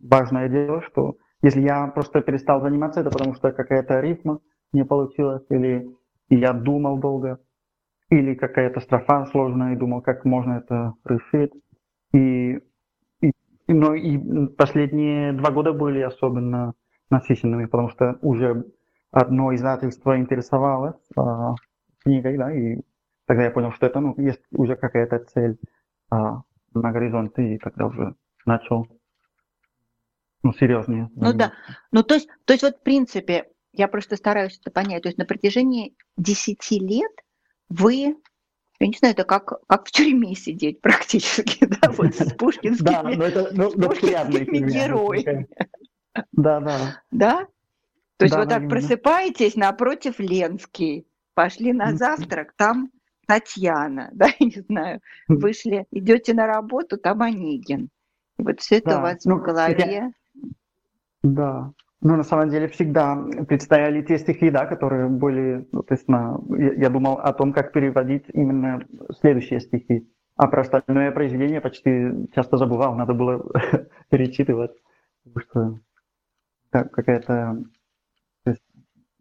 важное 0.00 0.48
дело, 0.48 0.82
что 0.82 1.16
если 1.42 1.60
я 1.60 1.86
просто 1.88 2.20
перестал 2.20 2.60
заниматься, 2.60 3.00
это 3.00 3.10
потому 3.10 3.34
что 3.34 3.52
какая-то 3.52 4.00
рифма 4.00 4.40
не 4.72 4.84
получилась, 4.84 5.44
или 5.50 5.88
я 6.30 6.52
думал 6.52 6.98
долго, 6.98 7.38
или 8.10 8.34
какая-то 8.34 8.80
строфа 8.80 9.26
сложная, 9.26 9.74
и 9.74 9.76
думал, 9.76 10.02
как 10.02 10.24
можно 10.24 10.54
это 10.54 10.94
решить. 11.04 11.52
И, 12.12 12.58
и, 13.20 13.32
но 13.68 13.94
и 13.94 14.46
последние 14.56 15.32
два 15.32 15.50
года 15.50 15.72
были 15.72 16.00
особенно 16.00 16.74
насыщенными, 17.10 17.66
потому 17.66 17.88
что 17.90 18.18
уже 18.22 18.64
одно 19.10 19.54
издательство 19.54 20.18
интересовалось 20.18 21.00
а, 21.16 21.54
книгой, 22.02 22.36
да, 22.36 22.52
и 22.52 22.80
тогда 23.28 23.44
я 23.44 23.50
понял, 23.50 23.72
что 23.72 23.86
это, 23.86 24.00
ну, 24.00 24.14
есть 24.16 24.40
уже 24.50 24.74
какая-то 24.74 25.18
цель 25.18 25.58
а, 26.10 26.40
на 26.72 26.92
горизонте, 26.92 27.54
и 27.54 27.58
тогда 27.58 27.86
уже 27.86 28.14
начал, 28.46 28.88
ну, 30.42 30.54
серьезнее. 30.54 31.10
Ну 31.14 31.34
да, 31.34 31.52
ну 31.92 32.02
то 32.02 32.14
есть, 32.14 32.28
то 32.46 32.54
есть 32.54 32.64
вот 32.64 32.78
в 32.78 32.82
принципе, 32.82 33.50
я 33.74 33.86
просто 33.86 34.16
стараюсь 34.16 34.58
это 34.58 34.70
понять, 34.70 35.02
то 35.02 35.08
есть 35.08 35.18
на 35.18 35.26
протяжении 35.26 35.94
10 36.16 36.70
лет 36.80 37.12
вы 37.68 38.16
я 38.80 38.86
не 38.86 38.96
знаю, 38.96 39.12
это 39.12 39.24
как, 39.24 39.60
как 39.66 39.88
в 39.88 39.90
тюрьме 39.90 40.34
сидеть 40.34 40.80
практически, 40.80 41.66
да, 41.82 41.90
вот 41.90 42.14
с 42.14 42.32
пушкинскими, 42.32 42.86
да, 42.86 43.02
но 43.02 43.24
это, 43.24 43.50
ну, 43.52 43.70
пушкинскими 43.72 44.70
героями. 44.70 45.48
Да, 46.32 46.60
да. 46.60 47.02
Да? 47.10 47.46
То 48.16 48.24
есть 48.24 48.34
да, 48.34 48.40
вот 48.40 48.48
так 48.48 48.68
просыпаетесь 48.68 49.56
напротив 49.56 50.20
Ленский, 50.20 51.06
пошли 51.34 51.72
на 51.72 51.94
завтрак, 51.96 52.52
там 52.56 52.90
Татьяна, 53.28 54.08
да, 54.14 54.26
я 54.38 54.46
не 54.46 54.60
знаю, 54.68 55.00
вышли, 55.28 55.86
идете 55.92 56.34
на 56.34 56.46
работу, 56.46 56.96
там 56.96 57.22
Онегин. 57.22 57.90
И 58.38 58.42
вот 58.42 58.60
все 58.60 58.78
это 58.78 58.90
да. 58.90 58.98
у 58.98 59.02
вас 59.02 59.24
ну, 59.24 59.36
в 59.36 59.42
голове. 59.42 59.84
Я... 59.86 60.12
Да. 61.22 61.72
Ну, 62.00 62.16
на 62.16 62.22
самом 62.22 62.48
деле, 62.48 62.68
всегда 62.68 63.16
предстояли 63.48 64.02
те 64.02 64.18
стихи, 64.18 64.50
да, 64.50 64.66
которые 64.66 65.08
были, 65.08 65.68
ну, 65.72 65.82
то 65.82 65.94
есть 65.94 66.08
на, 66.08 66.38
я, 66.56 66.72
я 66.74 66.90
думал 66.90 67.14
о 67.14 67.32
том, 67.32 67.52
как 67.52 67.72
переводить 67.72 68.24
именно 68.32 68.86
следующие 69.20 69.60
стихи. 69.60 70.08
А 70.36 70.46
про 70.46 70.60
остальное 70.60 71.10
произведение 71.10 71.60
почти 71.60 72.28
часто 72.34 72.56
забывал, 72.56 72.94
надо 72.94 73.12
было 73.14 73.44
перечитывать, 74.10 74.70
потому 75.24 75.40
что 75.44 75.80
как, 76.70 76.92
какая-то 76.92 77.64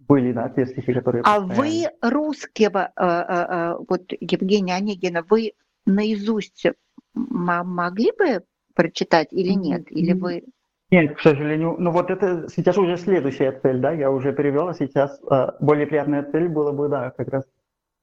были, 0.07 0.31
да, 0.31 0.49
стихи, 0.49 0.93
которые... 0.93 1.23
А 1.25 1.39
вы 1.39 1.85
русского, 2.01 2.91
э, 2.95 3.03
э, 3.03 3.45
э, 3.49 3.75
вот 3.87 4.01
Евгения 4.19 4.75
Онегина, 4.75 5.23
вы 5.29 5.53
наизусть 5.85 6.65
могли 7.13 8.11
бы 8.17 8.43
прочитать 8.75 9.29
или 9.31 9.53
нет? 9.53 9.91
Или 9.91 10.13
вы... 10.13 10.43
Нет, 10.91 11.17
к 11.17 11.19
сожалению. 11.19 11.75
Ну 11.77 11.91
вот 11.91 12.09
это 12.09 12.47
сейчас 12.49 12.77
уже 12.77 12.97
следующая 12.97 13.51
цель, 13.51 13.79
да, 13.79 13.91
я 13.91 14.09
уже 14.09 14.33
перевел, 14.33 14.69
а 14.69 14.73
сейчас 14.73 15.19
более 15.59 15.87
приятная 15.87 16.23
цель 16.23 16.47
была 16.47 16.71
бы, 16.71 16.87
да, 16.87 17.11
как 17.11 17.27
раз 17.27 17.43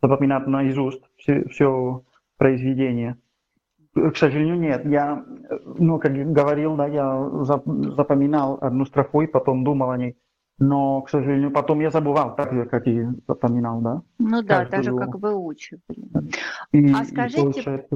запоминать 0.03 0.47
наизусть 0.47 1.03
все, 1.17 1.45
все 1.49 2.03
произведение. 2.37 3.17
К 3.95 4.17
сожалению, 4.17 4.59
нет. 4.59 4.85
Я, 4.87 5.25
ну, 5.79 5.99
как 5.99 6.13
говорил, 6.13 6.77
да, 6.77 6.87
я 6.89 7.31
запоминал 7.45 8.59
одну 8.61 8.85
строфу 8.87 9.21
и 9.21 9.27
потом 9.27 9.65
думал 9.65 9.91
о 9.91 9.97
ней. 9.97 10.17
Но, 10.59 11.03
к 11.03 11.11
сожалению, 11.11 11.51
потом 11.51 11.81
я 11.81 11.91
забывал, 11.91 12.37
так 12.37 12.53
же, 12.53 12.65
как 12.67 12.87
и 12.87 13.05
запоминал, 13.27 13.81
да? 13.81 14.03
Ну 14.19 14.43
да, 14.43 14.65
так 14.67 14.85
же, 14.85 14.97
как 14.97 15.17
выучивали. 15.17 15.83
И, 16.73 16.93
а 16.93 17.05
скажите... 17.05 17.87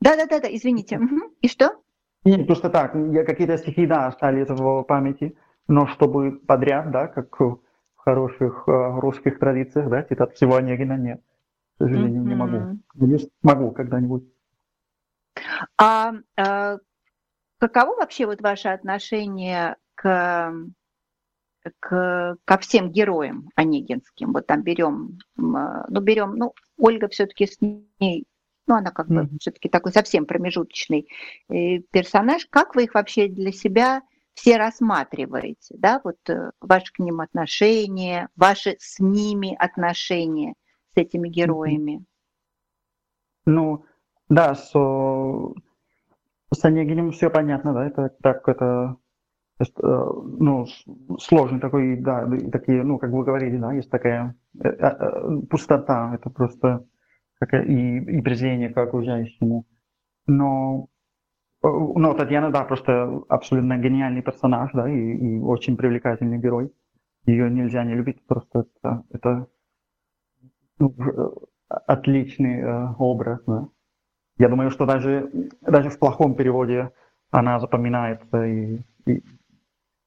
Да-да-да, 0.00 0.48
извините. 0.50 0.98
Угу. 0.98 1.34
И 1.40 1.48
что? 1.48 1.76
Нет, 2.24 2.46
просто 2.46 2.70
так, 2.70 2.94
я 2.94 3.24
какие-то 3.24 3.56
стихи, 3.58 3.86
да, 3.86 4.06
остались 4.06 4.48
в 4.48 4.82
памяти, 4.82 5.36
но 5.68 5.86
чтобы 5.86 6.32
подряд, 6.32 6.90
да, 6.90 7.06
как 7.06 7.38
в 7.38 7.60
хороших 7.96 8.64
э, 8.66 9.00
русских 9.00 9.38
традициях, 9.38 9.88
да, 9.88 10.02
цитат 10.02 10.34
всего 10.34 10.56
Онегина 10.56 10.96
нет. 10.96 11.20
К 11.76 11.84
сожалению, 11.84 12.22
mm-hmm. 12.22 12.28
не 12.28 12.34
могу. 12.34 12.78
Надеюсь, 12.94 13.28
могу 13.42 13.70
когда-нибудь. 13.70 14.24
А, 15.78 16.12
а 16.36 16.78
каково 17.58 17.96
вообще 17.96 18.26
вот 18.26 18.40
ваше 18.40 18.68
отношение 18.68 19.76
к 19.94 20.52
к, 21.80 22.36
ко 22.44 22.58
всем 22.58 22.90
героям 22.90 23.48
онегинским. 23.54 24.32
Вот 24.32 24.46
там 24.46 24.62
берем, 24.62 25.18
ну, 25.36 26.00
берем, 26.00 26.36
ну, 26.36 26.54
Ольга 26.76 27.08
все-таки 27.08 27.46
с 27.46 27.60
ней, 27.60 28.26
ну, 28.66 28.76
она 28.76 28.90
как 28.90 29.08
бы 29.08 29.22
mm-hmm. 29.22 29.38
все-таки 29.40 29.68
такой 29.68 29.92
совсем 29.92 30.26
промежуточный 30.26 31.08
э, 31.48 31.78
персонаж. 31.90 32.46
Как 32.50 32.74
вы 32.74 32.84
их 32.84 32.94
вообще 32.94 33.28
для 33.28 33.52
себя 33.52 34.02
все 34.34 34.56
рассматриваете, 34.56 35.74
да, 35.78 36.00
вот 36.04 36.16
э, 36.28 36.52
ваши 36.60 36.92
к 36.92 36.98
ним 36.98 37.20
отношения, 37.20 38.28
ваши 38.36 38.76
с 38.78 38.98
ними 38.98 39.54
отношения, 39.54 40.54
с 40.94 40.96
этими 40.96 41.28
героями? 41.28 42.04
Ну, 43.44 43.84
да, 44.28 44.54
с, 44.54 44.70
с 44.70 46.64
Онегиным 46.64 47.10
все 47.10 47.28
понятно, 47.28 47.74
да, 47.74 47.86
это 47.86 48.10
так, 48.22 48.48
это 48.48 48.96
Э, 49.60 49.64
ну, 50.38 50.66
сложный 51.18 51.60
такой, 51.60 51.96
да, 51.96 52.28
такие, 52.50 52.82
ну, 52.82 52.98
как 52.98 53.10
вы 53.10 53.24
говорили, 53.24 53.58
да, 53.58 53.72
есть 53.72 53.90
такая 53.90 54.34
э, 54.58 54.68
э, 54.68 55.40
пустота, 55.50 56.14
это 56.14 56.30
просто 56.30 56.84
какая, 57.38 57.64
и, 57.64 57.98
и 57.98 58.22
презрение 58.22 58.70
к 58.70 58.78
окружающему. 58.78 59.66
Но, 60.26 60.88
но 61.62 62.14
Татьяна, 62.14 62.50
да, 62.50 62.64
просто 62.64 63.22
абсолютно 63.28 63.78
гениальный 63.78 64.22
персонаж, 64.22 64.70
да, 64.72 64.88
и, 64.88 64.96
и 64.96 65.38
очень 65.38 65.76
привлекательный 65.76 66.38
герой. 66.38 66.72
Ее 67.26 67.50
нельзя 67.50 67.84
не 67.84 67.94
любить, 67.94 68.26
просто 68.26 68.66
это, 68.82 69.04
это 69.10 69.46
ну, 70.78 70.94
отличный 71.68 72.60
э, 72.60 72.94
образ, 72.98 73.40
да. 73.46 73.68
Я 74.38 74.48
думаю, 74.48 74.70
что 74.70 74.86
даже, 74.86 75.30
даже 75.60 75.90
в 75.90 75.98
плохом 75.98 76.34
переводе 76.34 76.90
она 77.30 77.60
запоминается 77.60 78.44
и, 78.44 78.80
и 79.06 79.22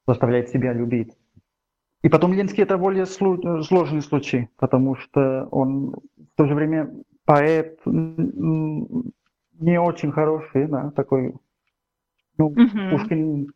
заставляет 0.07 0.49
себя 0.49 0.73
любить. 0.73 1.13
И 2.03 2.09
потом 2.09 2.33
Ленский 2.33 2.63
это 2.63 2.77
более 2.77 3.05
сложный 3.05 4.01
случай, 4.01 4.49
потому 4.57 4.95
что 4.95 5.47
он 5.51 5.91
в 5.91 6.35
то 6.35 6.45
же 6.45 6.53
время 6.53 6.91
поэт 7.25 7.79
не 7.85 9.79
очень 9.79 10.11
хороший, 10.11 10.67
да, 10.67 10.91
такой, 10.91 11.33
ну, 12.37 12.47
угу. 12.47 12.89
Пушкин 12.91 13.47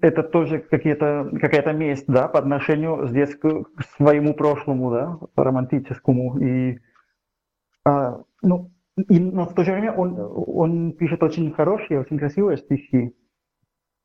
это 0.00 0.22
тоже 0.22 0.60
какие-то, 0.60 1.30
какая-то 1.40 1.72
месть, 1.72 2.06
да, 2.06 2.28
по 2.28 2.38
отношению 2.38 3.06
здесь 3.08 3.34
к, 3.34 3.64
к 3.64 3.82
своему 3.96 4.34
прошлому, 4.34 4.90
да, 4.90 5.18
романтическому. 5.36 6.38
И, 6.38 6.78
а, 7.84 8.22
ну, 8.42 8.70
и, 9.08 9.18
но 9.18 9.46
в 9.46 9.54
то 9.54 9.64
же 9.64 9.72
время 9.72 9.92
он, 9.92 10.16
он 10.18 10.92
пишет 10.92 11.22
очень 11.22 11.52
хорошие, 11.52 12.00
очень 12.00 12.18
красивые 12.18 12.58
стихи. 12.58 13.14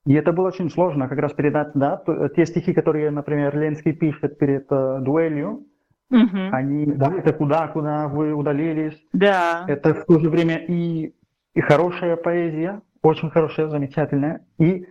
И 0.05 0.13
это 0.13 0.33
было 0.33 0.47
очень 0.47 0.69
сложно 0.69 1.07
как 1.07 1.17
раз 1.19 1.33
передать, 1.33 1.71
да, 1.75 2.03
те 2.35 2.45
стихи, 2.45 2.73
которые, 2.73 3.09
например, 3.09 3.57
Ленский 3.57 3.93
пишет 3.93 4.37
перед 4.37 4.69
uh, 4.69 4.99
дуэлью, 4.99 5.65
угу. 6.09 6.37
они, 6.51 6.85
да, 6.85 7.13
это 7.13 7.31
куда, 7.31 7.67
куда 7.69 8.09
вы 8.09 8.33
удалились. 8.33 9.01
Да. 9.13 9.63
Это 9.67 9.93
в 9.93 10.05
то 10.05 10.19
же 10.19 10.29
время 10.29 10.57
и, 10.57 11.13
и 11.53 11.61
хорошая 11.61 12.17
поэзия, 12.17 12.81
очень 13.01 13.29
хорошая, 13.29 13.69
замечательная, 13.69 14.45
и, 14.57 14.85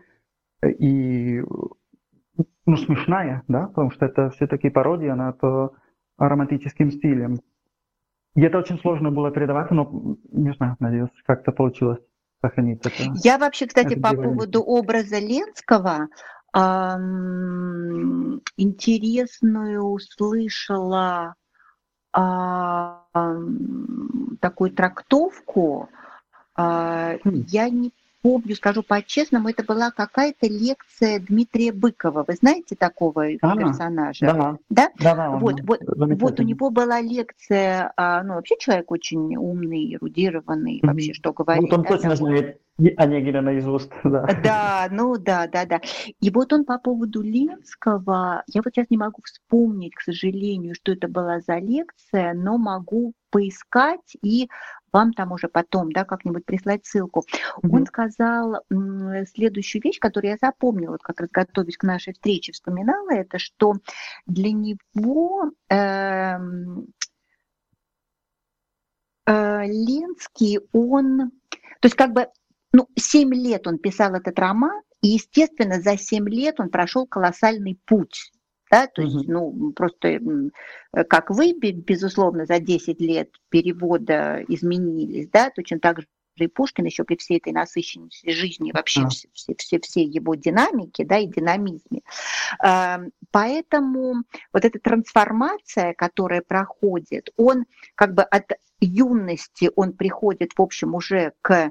и 0.65 1.43
ну, 2.65 2.77
смешная, 2.77 3.43
да, 3.49 3.67
потому 3.67 3.91
что 3.91 4.07
это 4.07 4.31
все-таки 4.31 4.71
пародия 4.71 5.15
над 5.15 5.39
романтическим 6.17 6.91
стилем. 6.91 7.37
И 8.35 8.41
это 8.41 8.59
очень 8.59 8.79
сложно 8.79 9.11
было 9.11 9.31
передавать, 9.31 9.71
но, 9.71 10.17
не 10.33 10.55
знаю, 10.55 10.77
надеюсь, 10.81 11.11
как-то 11.27 11.53
получилось 11.53 12.01
сохранить 12.43 12.81
это. 12.85 12.93
Я 13.23 13.39
вообще, 13.39 13.67
кстати, 13.67 13.95
по 13.95 14.13
поводу 14.13 14.61
образа 14.63 15.19
Ленского 15.19 16.09
эм, 16.55 18.43
интересную 18.57 19.83
услышала 19.83 21.35
эм, 22.15 23.63
такую 24.41 24.73
трактовку. 24.73 25.89
Э, 26.59 27.19
я 27.25 27.71
не 27.71 27.93
помню, 28.23 28.55
скажу 28.55 28.83
по-честному, 28.83 29.49
это 29.49 29.65
была 29.65 29.91
какая-то 29.91 30.47
лекция 30.47 31.21
Дмитрия 31.21 31.73
Быкова. 31.73 32.25
Вы 32.27 32.35
знаете 32.35 32.77
такого 32.77 33.27
а, 33.41 33.57
персонажа? 33.57 34.27
Да. 34.27 34.59
Да? 34.71 34.91
да, 34.99 35.15
да 35.15 35.31
вот, 35.31 35.61
вот, 35.63 35.81
вот 35.87 36.41
у 36.41 36.43
него 36.43 36.71
была 36.71 37.01
лекция, 37.01 37.93
а, 37.97 38.23
ну 38.23 38.35
вообще 38.35 38.55
человек 38.59 38.91
очень 38.91 39.37
умный, 39.37 39.95
эрудированный, 39.95 40.79
mm-hmm. 40.79 40.87
вообще 40.87 41.13
что 41.13 41.33
говорить. 41.33 41.63
Вот 41.63 41.73
он 41.73 41.83
да, 41.83 41.89
точно 41.89 42.17
знает 42.17 42.61
Онегина 42.97 43.43
наизусть. 43.43 43.91
Да. 44.03 44.27
да, 44.43 44.89
ну 44.91 45.17
да, 45.19 45.47
да, 45.47 45.67
да. 45.67 45.81
И 46.21 46.31
вот 46.31 46.53
он 46.53 46.65
по 46.65 46.79
поводу 46.79 47.23
Ленского, 47.23 48.45
я 48.47 48.63
вот 48.65 48.73
сейчас 48.75 48.87
не 48.89 48.97
могу 48.97 49.21
вспомнить, 49.25 49.95
к 49.95 50.01
сожалению, 50.01 50.75
что 50.75 50.93
это 50.93 51.09
была 51.09 51.41
за 51.41 51.59
лекция, 51.59 52.35
но 52.35 52.57
могу 52.57 53.13
поискать 53.31 54.17
и 54.23 54.49
вам 54.93 55.13
там 55.13 55.33
уже 55.33 55.49
потом, 55.49 55.91
да, 55.93 56.05
как-нибудь 56.05 56.45
прислать 56.45 56.85
ссылку. 56.85 57.21
Mm-hmm. 57.21 57.71
Он 57.71 57.87
сказал 57.87 58.63
следующую 59.35 59.83
вещь, 59.83 59.99
которую 59.99 60.33
я 60.33 60.37
запомнила, 60.41 60.93
вот 60.93 61.03
как 61.03 61.21
раз 61.21 61.31
готовясь 61.33 61.77
к 61.77 61.85
нашей 61.85 62.13
встрече, 62.13 62.53
вспоминала 62.53 63.11
это, 63.11 63.39
что 63.39 63.75
для 64.27 64.53
него 64.53 65.51
э, 65.69 66.37
э, 69.27 69.67
Ленский, 69.67 70.61
он, 70.73 71.31
то 71.81 71.87
есть 71.87 71.97
как 71.97 72.13
бы, 72.13 72.27
ну, 72.73 72.89
семь 72.97 73.35
лет 73.35 73.67
он 73.67 73.79
писал 73.79 74.15
этот 74.15 74.39
роман, 74.39 74.83
и, 75.03 75.09
естественно, 75.09 75.81
за 75.81 75.97
семь 75.99 76.29
лет 76.29 76.61
он 76.61 76.71
прошел 76.71 77.07
колоссальный 77.07 77.79
путь 77.87 78.33
да, 78.73 78.87
то 78.87 79.03
есть, 79.03 79.29
ну, 79.29 79.73
просто 79.77 80.09
э, 80.09 81.05
как 81.05 81.29
вы, 81.29 81.53
безусловно, 81.53 82.47
за 82.47 82.59
10 82.59 82.99
лет 83.03 83.29
перевода 83.51 84.43
изменились, 84.49 85.29
да, 85.29 85.51
точно 85.51 85.79
так 85.79 86.01
же 86.01 86.07
и 86.37 86.47
Пушкин 86.47 86.87
еще 86.87 87.05
при 87.05 87.17
всей 87.17 87.37
этой 87.37 87.53
насыщенности 87.53 88.31
жизни, 88.31 88.73
вообще 88.73 89.07
все, 89.09 89.29
все, 89.35 89.55
все, 89.59 89.79
все 89.81 90.03
его 90.03 90.35
динамики, 90.35 91.05
да, 91.05 91.19
и 91.19 91.27
динамизме. 91.27 92.01
Поэтому 93.31 94.15
вот 94.55 94.65
эта 94.65 94.79
трансформация, 94.79 95.93
которая 95.93 96.41
проходит, 96.41 97.29
он 97.37 97.67
как 97.95 98.15
бы 98.15 98.23
от 98.23 98.53
юности, 98.81 99.71
он 99.77 99.93
приходит, 99.93 100.53
в 100.57 100.63
общем, 100.63 100.95
уже 100.95 101.35
к 101.43 101.71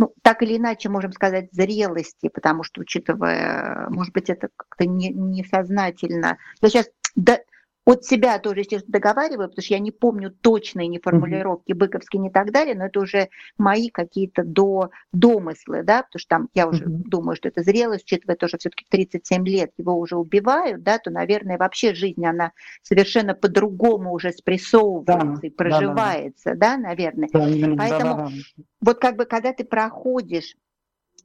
ну, 0.00 0.14
так 0.22 0.42
или 0.42 0.56
иначе, 0.56 0.88
можем 0.88 1.12
сказать, 1.12 1.52
зрелости, 1.52 2.30
потому 2.30 2.62
что, 2.62 2.80
учитывая, 2.80 3.86
может 3.90 4.14
быть, 4.14 4.30
это 4.30 4.48
как-то 4.56 4.86
не, 4.86 5.10
несознательно. 5.10 6.38
Я 6.62 6.68
сейчас 6.70 6.88
да, 7.16 7.38
от 7.84 8.04
себя 8.04 8.38
тоже, 8.38 8.60
естественно, 8.60 8.92
договариваю, 8.92 9.48
потому 9.48 9.62
что 9.64 9.74
я 9.74 9.80
не 9.80 9.90
помню 9.90 10.30
точные 10.30 10.86
не 10.88 10.98
формулировки 10.98 11.72
быковские, 11.72 12.20
не 12.20 12.30
так 12.30 12.52
далее, 12.52 12.74
но 12.74 12.86
это 12.86 13.00
уже 13.00 13.28
мои 13.58 13.88
какие-то 13.88 14.44
до, 14.44 14.90
домыслы, 15.12 15.82
да, 15.82 16.02
потому 16.02 16.20
что 16.20 16.28
там 16.28 16.48
я 16.54 16.68
уже 16.68 16.84
mm-hmm. 16.84 17.02
думаю, 17.06 17.36
что 17.36 17.48
это 17.48 17.62
зрелость, 17.62 18.04
учитывая 18.04 18.36
то, 18.36 18.48
что 18.48 18.58
все-таки 18.58 18.84
37 18.88 19.46
лет 19.48 19.72
его 19.78 19.98
уже 19.98 20.16
убивают, 20.16 20.82
да, 20.82 20.98
то, 20.98 21.10
наверное, 21.10 21.58
вообще 21.58 21.94
жизнь, 21.94 22.24
она 22.24 22.52
совершенно 22.82 23.34
по-другому 23.34 24.12
уже 24.12 24.32
спрессовывается 24.32 25.40
да, 25.42 25.46
и 25.46 25.50
проживается, 25.50 26.50
да, 26.54 26.54
да. 26.54 26.76
да 26.76 26.76
наверное. 26.76 27.28
Да, 27.32 27.38
Поэтому 27.40 27.76
да, 27.76 27.96
да, 27.96 28.16
да. 28.26 28.30
вот 28.80 28.98
как 29.00 29.16
бы, 29.16 29.24
когда 29.24 29.52
ты 29.52 29.64
проходишь 29.64 30.54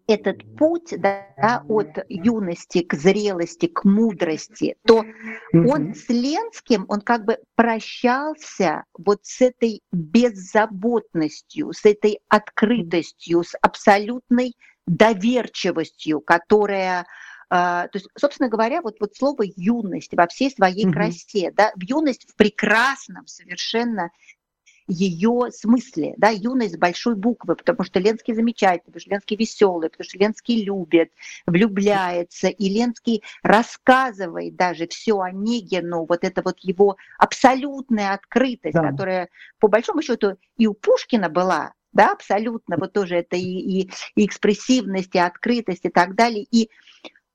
этот 0.08 0.44
путь 0.58 0.94
да, 0.98 1.64
от 1.68 1.98
юности 2.10 2.84
к 2.84 2.94
зрелости, 2.94 3.68
к 3.68 3.84
мудрости, 3.84 4.76
то 4.86 5.04
mm-hmm. 5.04 5.68
он 5.68 5.96
с 5.96 6.08
Ленским, 6.10 6.86
он 6.90 7.02
как 7.02 7.26
бы 7.26 7.40
прощался 7.56 8.84
вот 8.98 9.20
с 9.24 9.42
этой 9.42 9.82
беззаботностью, 9.92 11.74
с 11.74 11.86
этой 11.86 12.20
открытостью, 12.30 13.44
с 13.44 13.56
абсолютной 13.62 14.54
доверчивостью, 14.86 16.22
которая 16.22 17.06
Uh, 17.48 17.88
то 17.90 17.92
есть, 17.94 18.08
собственно 18.18 18.50
говоря, 18.50 18.82
вот, 18.82 18.96
вот 19.00 19.16
слово 19.16 19.44
юность 19.56 20.16
во 20.16 20.26
всей 20.26 20.50
своей 20.50 20.88
mm-hmm. 20.88 20.92
красе, 20.92 21.52
да, 21.52 21.72
юность 21.80 22.28
в 22.28 22.36
прекрасном 22.36 23.28
совершенно 23.28 24.10
ее 24.88 25.50
смысле, 25.52 26.14
да, 26.18 26.30
юность 26.30 26.76
с 26.76 26.78
большой 26.78 27.16
буквы, 27.16 27.56
потому 27.56 27.84
что 27.84 28.00
Ленский 28.00 28.34
замечательный, 28.34 28.86
потому 28.86 29.02
что 29.02 29.10
Ленский 29.12 29.36
веселый, 29.36 29.90
потому 29.90 30.06
что 30.08 30.18
Ленский 30.18 30.64
любит, 30.64 31.12
влюбляется, 31.46 32.48
и 32.48 32.70
Ленский 32.70 33.24
рассказывает 33.42 34.56
даже 34.56 34.88
все 34.88 35.20
о 35.20 35.32
Негину, 35.32 36.06
вот 36.06 36.24
это 36.24 36.42
вот 36.44 36.60
его 36.60 36.98
абсолютная 37.18 38.14
открытость, 38.14 38.76
да. 38.76 38.92
которая 38.92 39.30
по 39.60 39.68
большому 39.68 40.02
счету 40.02 40.38
и 40.58 40.68
у 40.68 40.74
Пушкина 40.74 41.30
была, 41.30 41.74
да, 41.92 42.12
абсолютно, 42.12 42.78
вот 42.78 42.94
тоже 42.94 43.18
это 43.18 43.36
и, 43.38 43.42
и, 43.42 43.92
и 44.16 44.26
экспрессивность, 44.26 45.16
и 45.16 45.20
открытость 45.20 45.86
и 45.86 45.90
так 45.90 46.16
далее, 46.16 46.46
и 46.52 46.70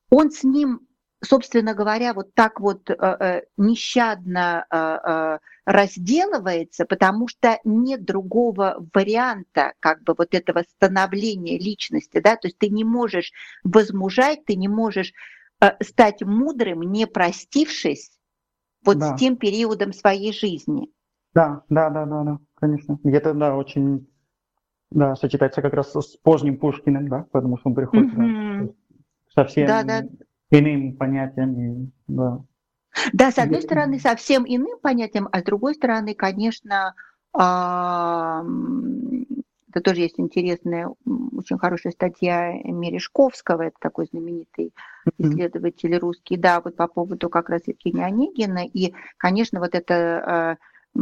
он 0.09 0.31
с 0.31 0.43
ним 0.43 0.87
собственно 1.23 1.73
говоря, 1.73 2.13
вот 2.13 2.33
так 2.33 2.59
вот 2.59 2.89
э, 2.89 2.95
э, 2.99 3.41
нещадно 3.57 4.65
э, 4.71 5.37
разделывается, 5.71 6.85
потому 6.85 7.27
что 7.27 7.59
нет 7.63 8.03
другого 8.03 8.85
варианта 8.93 9.73
как 9.79 10.03
бы 10.03 10.13
вот 10.17 10.33
этого 10.33 10.63
становления 10.63 11.57
личности, 11.57 12.19
да, 12.19 12.35
то 12.35 12.47
есть 12.47 12.57
ты 12.57 12.69
не 12.69 12.83
можешь 12.83 13.31
возмужать, 13.63 14.45
ты 14.45 14.55
не 14.55 14.67
можешь 14.67 15.13
стать 15.81 16.21
мудрым, 16.21 16.81
не 16.81 17.07
простившись 17.07 18.11
вот 18.83 18.97
да. 18.97 19.15
с 19.15 19.19
тем 19.19 19.37
периодом 19.37 19.93
своей 19.93 20.33
жизни. 20.33 20.89
Да, 21.33 21.63
да, 21.69 21.89
да, 21.89 22.05
да, 22.05 22.23
да, 22.23 22.39
конечно. 22.55 22.99
Где-то, 23.03 23.33
да, 23.33 23.55
очень, 23.55 24.07
да, 24.89 25.15
сочетается 25.15 25.61
как 25.61 25.73
раз 25.73 25.93
с 25.93 26.17
поздним 26.17 26.57
Пушкиным, 26.57 27.07
да, 27.07 27.25
потому 27.31 27.57
что 27.57 27.69
он 27.69 27.75
приходит 27.75 28.13
mm-hmm. 28.13 28.65
да, 28.65 28.73
совсем 29.33 29.67
да, 29.67 29.83
да 29.83 30.03
иным 30.51 30.97
понятием. 30.97 31.91
Да. 32.07 32.43
Да, 33.13 33.31
с 33.31 33.37
одной 33.37 33.61
стороны, 33.61 33.99
совсем 33.99 34.43
иным 34.45 34.79
понятием, 34.79 35.29
а 35.31 35.39
с 35.39 35.43
другой 35.43 35.75
стороны, 35.75 36.13
конечно, 36.13 36.93
это 39.71 39.81
тоже 39.81 40.01
есть 40.01 40.19
интересная, 40.19 40.89
очень 41.37 41.57
хорошая 41.57 41.93
статья 41.93 42.51
Мережковского, 42.51 43.63
это 43.63 43.77
такой 43.79 44.05
знаменитый 44.05 44.73
исследователь 45.17 45.97
русский, 45.97 46.35
да, 46.35 46.59
вот 46.59 46.75
по 46.75 46.87
поводу 46.87 47.29
как 47.29 47.49
раз 47.49 47.61
Евгения 47.67 48.05
Онегина. 48.05 48.65
И, 48.65 48.93
конечно, 49.17 49.61
вот 49.61 49.73
это 49.73 50.57
а, 50.95 50.99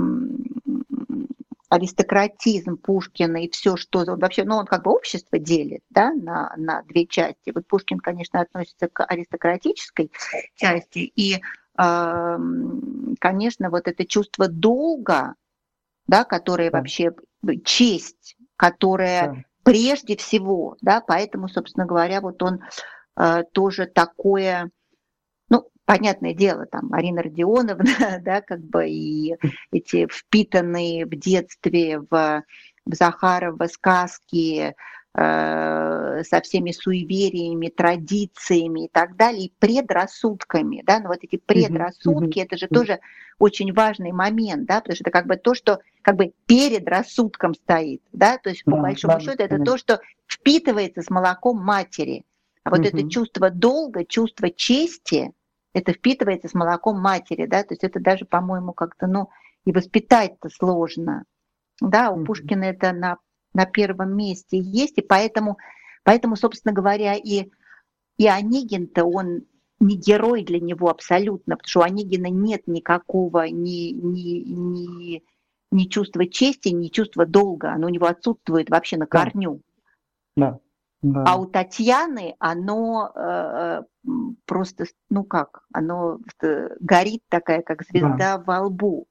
аристократизм 1.70 2.78
Пушкина 2.78 3.44
и 3.44 3.50
все, 3.50 3.78
что 3.78 4.00
он 4.00 4.20
вообще, 4.20 4.44
ну, 4.44 4.58
он 4.58 4.66
как 4.66 4.84
бы 4.84 4.92
общество 4.92 5.38
делит, 5.38 5.82
да, 5.90 6.12
на, 6.14 6.54
на 6.58 6.82
две 6.84 7.06
части. 7.06 7.52
Вот 7.54 7.68
Пушкин, 7.68 8.00
конечно, 8.00 8.42
относится 8.42 8.88
к 8.88 9.06
аристократической 9.06 10.12
части, 10.56 11.00
и, 11.16 11.38
конечно, 11.80 13.70
вот 13.70 13.88
это 13.88 14.06
чувство 14.06 14.48
долга, 14.48 15.36
да, 16.08 16.24
которое 16.24 16.72
да. 16.72 16.80
вообще 16.80 17.14
честь, 17.64 18.36
которая 18.58 19.28
да. 19.28 19.36
прежде 19.64 20.18
всего, 20.18 20.76
да, 20.82 21.02
поэтому, 21.02 21.48
собственно 21.48 21.86
говоря, 21.86 22.20
вот 22.22 22.44
он 22.44 22.62
э, 23.18 23.44
тоже 23.54 23.86
такое 23.86 24.72
понятное 25.90 26.36
дело, 26.36 26.68
там, 26.68 26.94
Арина 26.94 27.24
Родионовна, 27.24 27.84
да, 28.22 28.42
как 28.42 28.60
бы 28.60 28.88
и 28.88 29.36
эти 29.72 30.06
впитанные 30.06 31.08
в 31.08 31.10
детстве 31.10 32.00
в, 32.00 32.44
в 32.86 32.94
Захарова 32.94 33.66
сказки, 33.66 34.76
со 35.16 36.42
всеми 36.44 36.72
суевериями, 36.72 37.70
традициями 37.70 38.86
и 38.86 38.90
так 38.90 39.16
далее, 39.16 39.46
и 39.46 39.54
предрассудками, 39.58 40.84
да, 40.86 41.00
но 41.00 41.10
вот 41.10 41.20
эти 41.22 41.38
предрассудки, 41.38 42.40
mm-hmm. 42.40 42.44
это 42.44 42.58
же 42.58 42.66
mm-hmm. 42.68 42.74
тоже 42.74 43.00
очень 43.40 43.74
важный 43.74 44.12
момент, 44.12 44.68
да, 44.68 44.82
потому 44.82 44.96
что 44.96 45.04
это 45.04 45.12
как 45.12 45.26
бы 45.26 45.38
то, 45.38 45.56
что 45.56 45.80
как 46.04 46.16
бы 46.16 46.34
перед 46.46 46.88
рассудком 46.88 47.56
стоит, 47.56 48.02
да, 48.12 48.38
то 48.38 48.52
есть 48.52 48.64
по 48.64 48.76
да, 48.76 48.82
большому 48.82 49.20
счету 49.20 49.44
это 49.44 49.58
то, 49.64 49.78
что 49.78 50.00
впитывается 50.28 51.02
с 51.02 51.10
молоком 51.10 51.58
матери, 51.58 52.24
а 52.64 52.70
вот 52.70 52.82
mm-hmm. 52.82 53.00
это 53.00 53.10
чувство 53.10 53.50
долга, 53.50 54.06
чувство 54.06 54.52
чести, 54.52 55.32
это 55.74 55.94
впитывается 55.94 56.50
с 56.50 56.54
молоком 56.54 57.00
матери, 57.00 57.48
да, 57.48 57.64
то 57.64 57.74
есть 57.74 57.84
это 57.84 58.00
даже, 58.00 58.26
по-моему, 58.26 58.74
как-то, 58.74 59.08
ну, 59.08 59.30
и 59.66 59.72
воспитать-то 59.72 60.50
сложно, 60.50 61.24
да, 61.82 62.12
у 62.12 62.24
Пушкина 62.24 62.66
это 62.66 62.92
на, 62.92 63.18
на 63.54 63.66
первом 63.66 64.16
месте 64.16 64.58
есть, 64.60 64.98
и 64.98 65.02
поэтому, 65.02 65.58
поэтому, 66.04 66.36
собственно 66.36 66.74
говоря, 66.74 67.16
и, 67.16 67.50
и 68.18 68.28
Онегин-то, 68.28 69.06
он 69.06 69.44
не 69.80 69.96
герой 69.96 70.44
для 70.44 70.60
него 70.60 70.90
абсолютно, 70.90 71.56
потому 71.56 71.68
что 71.68 71.80
у 71.80 71.84
Онегина 71.84 72.28
нет 72.28 72.68
никакого 72.68 73.48
ни, 73.48 73.92
ни, 73.92 74.44
ни, 74.44 75.24
ни 75.72 75.84
чувства 75.86 76.28
чести, 76.28 76.70
ни 76.70 76.88
чувства 76.88 77.26
долга, 77.26 77.72
оно 77.72 77.88
у 77.88 77.90
него 77.90 78.08
отсутствует 78.08 78.70
вообще 78.70 78.98
на 78.98 79.06
корню. 79.06 79.62
Да. 80.36 80.60
Да. 81.02 81.24
А 81.26 81.38
у 81.38 81.46
Татьяны 81.46 82.36
оно 82.40 83.12
э, 83.16 83.84
просто, 84.46 84.84
ну 85.10 85.24
как, 85.24 85.64
оно 85.74 86.20
э, 86.42 86.70
горит 86.82 87.24
такая, 87.30 87.62
как 87.62 87.84
звезда 87.84 88.38
да. 88.38 88.44
во 88.46 88.66
лбу. 88.66 89.08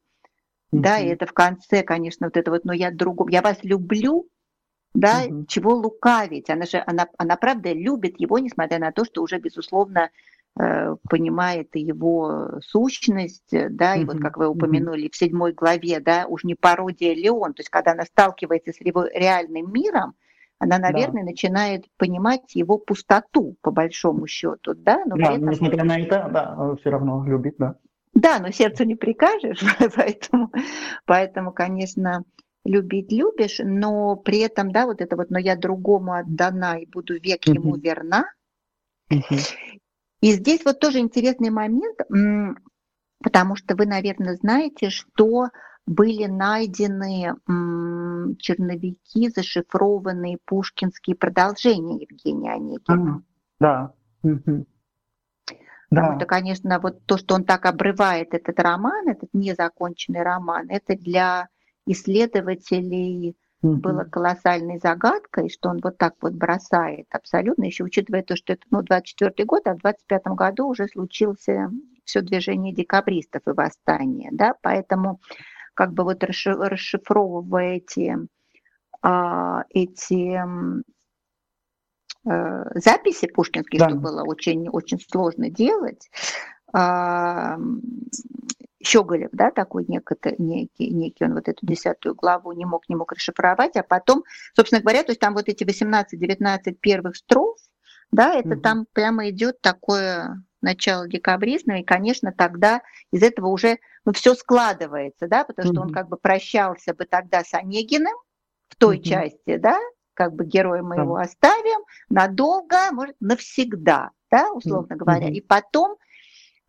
Mm-hmm. 0.72 0.80
Да, 0.80 0.98
и 0.98 1.06
это 1.06 1.26
в 1.26 1.32
конце, 1.32 1.82
конечно, 1.82 2.26
вот 2.26 2.36
это 2.36 2.50
вот, 2.50 2.64
но 2.64 2.72
я 2.72 2.90
другом, 2.90 3.28
я 3.28 3.40
вас 3.40 3.58
люблю, 3.62 4.28
да, 4.94 5.24
mm-hmm. 5.24 5.46
чего 5.46 5.74
лукавить. 5.74 6.50
Она 6.50 6.66
же, 6.66 6.82
она, 6.86 7.08
она 7.16 7.36
правда 7.36 7.72
любит 7.72 8.20
его, 8.20 8.38
несмотря 8.38 8.78
на 8.78 8.92
то, 8.92 9.04
что 9.04 9.22
уже, 9.22 9.38
безусловно, 9.38 10.10
э, 10.60 10.96
понимает 11.08 11.74
его 11.74 12.60
сущность, 12.60 13.50
да, 13.50 13.96
mm-hmm. 13.96 14.02
и 14.02 14.04
вот 14.04 14.18
как 14.18 14.36
вы 14.36 14.48
упомянули 14.48 15.06
mm-hmm. 15.06 15.12
в 15.12 15.16
седьмой 15.16 15.52
главе, 15.52 16.00
да, 16.00 16.26
уж 16.28 16.44
не 16.44 16.54
пародия 16.54 17.14
Леон, 17.14 17.54
то 17.54 17.60
есть 17.60 17.70
когда 17.70 17.92
она 17.92 18.04
сталкивается 18.04 18.72
с 18.72 18.80
его 18.80 19.04
реальным 19.04 19.72
миром, 19.72 20.14
она, 20.58 20.78
наверное, 20.78 21.22
да. 21.22 21.30
начинает 21.30 21.84
понимать 21.96 22.54
его 22.54 22.78
пустоту, 22.78 23.56
по 23.62 23.70
большому 23.70 24.26
счету, 24.26 24.74
да, 24.74 25.02
но 25.06 25.16
да, 25.16 25.36
несмотря 25.36 25.84
на 25.84 25.98
это, 25.98 26.28
да, 26.30 26.76
все 26.80 26.90
равно 26.90 27.24
любит, 27.24 27.54
да. 27.58 27.76
Да, 28.14 28.38
но 28.40 28.50
сердцу 28.50 28.84
не 28.84 28.96
прикажешь, 28.96 29.60
поэтому, 29.96 30.52
поэтому, 31.06 31.52
конечно, 31.52 32.24
любить 32.64 33.12
любишь, 33.12 33.60
но 33.62 34.16
при 34.16 34.38
этом, 34.40 34.72
да, 34.72 34.86
вот 34.86 35.00
это 35.00 35.16
вот, 35.16 35.30
но 35.30 35.38
я 35.38 35.56
другому 35.56 36.12
отдана 36.12 36.78
и 36.80 36.86
буду 36.86 37.14
век 37.20 37.46
ему 37.46 37.76
верна. 37.76 38.26
И 40.20 40.32
здесь 40.32 40.64
вот 40.64 40.80
тоже 40.80 40.98
интересный 40.98 41.50
момент, 41.50 41.98
потому 43.22 43.56
что 43.56 43.76
вы, 43.76 43.86
наверное, 43.86 44.34
знаете, 44.34 44.90
что 44.90 45.48
были 45.86 46.26
найдены 46.26 47.34
черновики, 48.38 49.30
зашифрованные 49.30 50.38
пушкинские 50.44 51.16
продолжения 51.16 52.04
Евгения 52.04 52.52
Онегина. 52.52 53.22
Да. 53.60 53.94
Потому 55.90 56.12
да. 56.12 56.16
что, 56.16 56.26
конечно, 56.26 56.80
вот 56.80 57.04
то, 57.06 57.16
что 57.16 57.34
он 57.34 57.44
так 57.44 57.64
обрывает 57.64 58.34
этот 58.34 58.60
роман, 58.60 59.08
этот 59.08 59.30
незаконченный 59.32 60.22
роман, 60.22 60.66
это 60.68 60.94
для 60.94 61.48
исследователей 61.86 63.36
угу. 63.62 63.76
было 63.76 64.04
колоссальной 64.04 64.78
загадкой, 64.78 65.48
что 65.48 65.70
он 65.70 65.80
вот 65.82 65.96
так 65.96 66.14
вот 66.20 66.34
бросает 66.34 67.06
абсолютно, 67.10 67.64
еще 67.64 67.84
учитывая 67.84 68.22
то, 68.22 68.36
что 68.36 68.52
это 68.52 68.62
ну, 68.70 68.82
24 68.82 69.44
год, 69.46 69.66
а 69.66 69.74
в 69.74 69.78
25 69.78 70.22
году 70.26 70.68
уже 70.68 70.88
случился 70.88 71.70
все 72.04 72.20
движение 72.20 72.74
декабристов 72.74 73.42
и 73.46 73.52
восстание, 73.52 74.30
да, 74.32 74.54
поэтому 74.62 75.20
как 75.74 75.92
бы 75.92 76.04
вот 76.04 76.24
расшифровывая 76.24 77.76
эти, 77.76 78.16
а, 79.00 79.64
эти 79.70 80.40
записи 82.74 83.26
пушкинских, 83.28 83.78
да. 83.78 83.88
что 83.88 83.98
было 83.98 84.22
очень, 84.24 84.68
очень 84.68 85.00
сложно 85.00 85.50
делать. 85.50 86.10
А, 86.72 87.58
Щеголев, 88.82 89.30
да, 89.32 89.50
такой 89.50 89.84
некий, 89.88 90.34
некий, 90.38 90.90
некий, 90.90 91.24
он 91.24 91.34
вот 91.34 91.48
эту 91.48 91.66
десятую 91.66 92.14
главу 92.14 92.52
не 92.52 92.64
мог, 92.64 92.88
не 92.88 92.94
мог 92.94 93.12
расшифровать, 93.12 93.76
а 93.76 93.82
потом, 93.82 94.24
собственно 94.54 94.80
говоря, 94.80 95.02
то 95.02 95.10
есть 95.10 95.20
там 95.20 95.34
вот 95.34 95.48
эти 95.48 95.64
18-19 95.64 96.72
первых 96.80 97.16
строф, 97.16 97.56
да, 98.12 98.34
это 98.34 98.50
угу. 98.50 98.60
там 98.60 98.86
прямо 98.92 99.28
идет 99.30 99.60
такое 99.60 100.42
начало 100.60 101.08
декабризма, 101.08 101.80
и, 101.80 101.84
конечно, 101.84 102.32
тогда 102.32 102.82
из 103.12 103.22
этого 103.22 103.48
уже 103.48 103.78
ну, 104.04 104.12
все 104.12 104.34
складывается, 104.34 105.26
да, 105.26 105.44
потому 105.44 105.72
что 105.72 105.82
он 105.82 105.92
как 105.92 106.08
бы 106.08 106.16
прощался 106.16 106.94
бы 106.94 107.04
тогда 107.04 107.44
с 107.44 107.54
Онегиным 107.54 108.14
в 108.68 108.76
той 108.76 108.96
угу. 108.96 109.04
части, 109.04 109.56
да, 109.56 109.78
как 110.14 110.34
бы 110.34 110.44
героя 110.44 110.82
мы 110.82 110.96
да. 110.96 111.02
его 111.02 111.16
оставим 111.16 111.77
надолго, 112.08 112.90
может, 112.92 113.16
навсегда, 113.20 114.10
да, 114.30 114.50
условно 114.52 114.94
mm-hmm. 114.94 114.96
говоря. 114.96 115.28
И 115.28 115.40
потом 115.40 115.96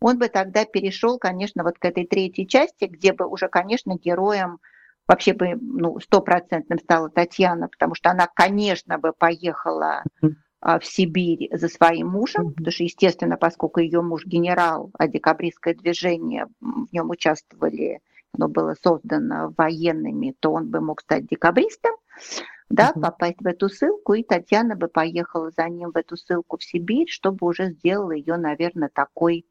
он 0.02 0.18
бы 0.18 0.30
тогда 0.30 0.66
перешел, 0.66 1.18
конечно, 1.18 1.64
вот 1.64 1.78
к 1.78 1.86
этой 1.86 2.06
третьей 2.06 2.48
части, 2.48 2.86
где 2.86 3.14
бы 3.14 3.28
уже, 3.28 3.48
конечно, 3.48 3.98
героем 3.98 4.60
вообще 5.08 5.34
бы, 5.34 5.56
ну, 5.60 6.00
стопроцентным 6.00 6.80
стала 6.80 7.10
Татьяна, 7.10 7.68
потому 7.68 7.96
что 7.96 8.12
она, 8.12 8.28
конечно, 8.28 9.00
бы 9.00 9.12
поехала 9.12 10.04
а, 10.62 10.80
в 10.80 10.86
Сибирь 10.86 11.50
за 11.52 11.68
своим 11.68 12.10
мужем, 12.10 12.54
потому 12.54 12.72
что, 12.72 12.84
естественно, 12.84 13.36
поскольку 13.36 13.80
ее 13.80 14.02
муж 14.02 14.26
генерал, 14.26 14.92
а 14.98 15.08
декабристское 15.08 15.74
движение, 15.74 16.46
в 16.62 16.94
нем 16.94 17.10
участвовали, 17.10 18.02
оно 18.38 18.48
было 18.50 18.76
создано 18.84 19.54
военными, 19.58 20.36
то 20.40 20.52
он 20.52 20.70
бы 20.70 20.80
мог 20.80 21.02
стать 21.02 21.28
декабристом 21.28 21.96
да, 22.70 22.92
угу. 22.92 23.02
попасть 23.02 23.42
в 23.42 23.48
эту 23.48 23.70
ссылку, 23.70 24.14
и 24.14 24.24
Татьяна 24.24 24.76
бы 24.76 24.88
поехала 24.88 25.52
за 25.52 25.68
ним 25.70 25.92
в 25.92 25.98
эту 25.98 26.16
ссылку 26.18 26.58
в 26.58 26.64
Сибирь, 26.64 27.10
чтобы 27.10 27.48
уже 27.48 27.72
сделала 27.72 28.12
ее, 28.12 28.38
наверное, 28.38 28.90
такой, 28.94 29.46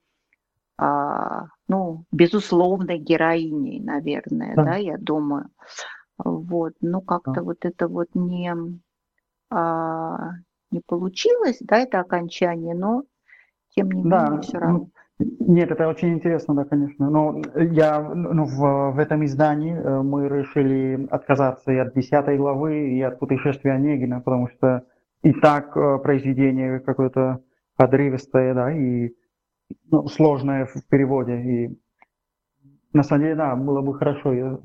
а, 0.76 1.46
ну, 1.66 2.04
безусловной 2.12 2.98
героиней, 2.98 3.80
наверное, 3.80 4.54
да, 4.54 4.64
да 4.64 4.76
я 4.76 4.96
думаю. 4.96 5.50
Вот, 6.16 6.74
ну 6.80 7.00
как-то 7.00 7.32
да. 7.32 7.42
вот 7.42 7.64
это 7.64 7.88
вот 7.88 8.08
не, 8.14 8.54
а, 9.50 10.30
не 10.70 10.80
получилось, 10.80 11.58
да, 11.60 11.78
это 11.78 12.00
окончание, 12.00 12.74
но 12.74 13.04
тем 13.70 13.90
не 13.90 14.08
да, 14.08 14.26
менее 14.26 14.42
все 14.42 14.58
равно. 14.58 14.88
Нет, 15.18 15.70
это 15.72 15.88
очень 15.88 16.14
интересно, 16.14 16.54
да, 16.54 16.64
конечно. 16.64 17.10
Но 17.10 17.42
я, 17.56 18.00
ну, 18.00 18.44
в, 18.44 18.92
в 18.92 18.98
этом 18.98 19.24
издании 19.24 19.74
э, 19.74 20.02
мы 20.02 20.28
решили 20.28 21.08
отказаться 21.10 21.72
и 21.72 21.76
от 21.76 21.92
десятой 21.94 22.36
главы, 22.36 22.90
и 22.90 23.02
от 23.02 23.18
путешествия 23.18 23.72
Онегина, 23.72 24.20
потому 24.20 24.48
что 24.48 24.84
и 25.22 25.32
так 25.32 25.76
э, 25.76 25.98
произведение 25.98 26.78
какое-то 26.78 27.40
подрывистое, 27.76 28.54
да, 28.54 28.72
и 28.72 29.10
ну, 29.90 30.06
сложное 30.06 30.66
в 30.66 30.86
переводе. 30.88 31.40
И 31.40 31.78
на 32.92 33.02
самом 33.02 33.22
деле, 33.22 33.34
да, 33.34 33.56
было 33.56 33.80
бы 33.80 33.94
хорошо 33.94 34.60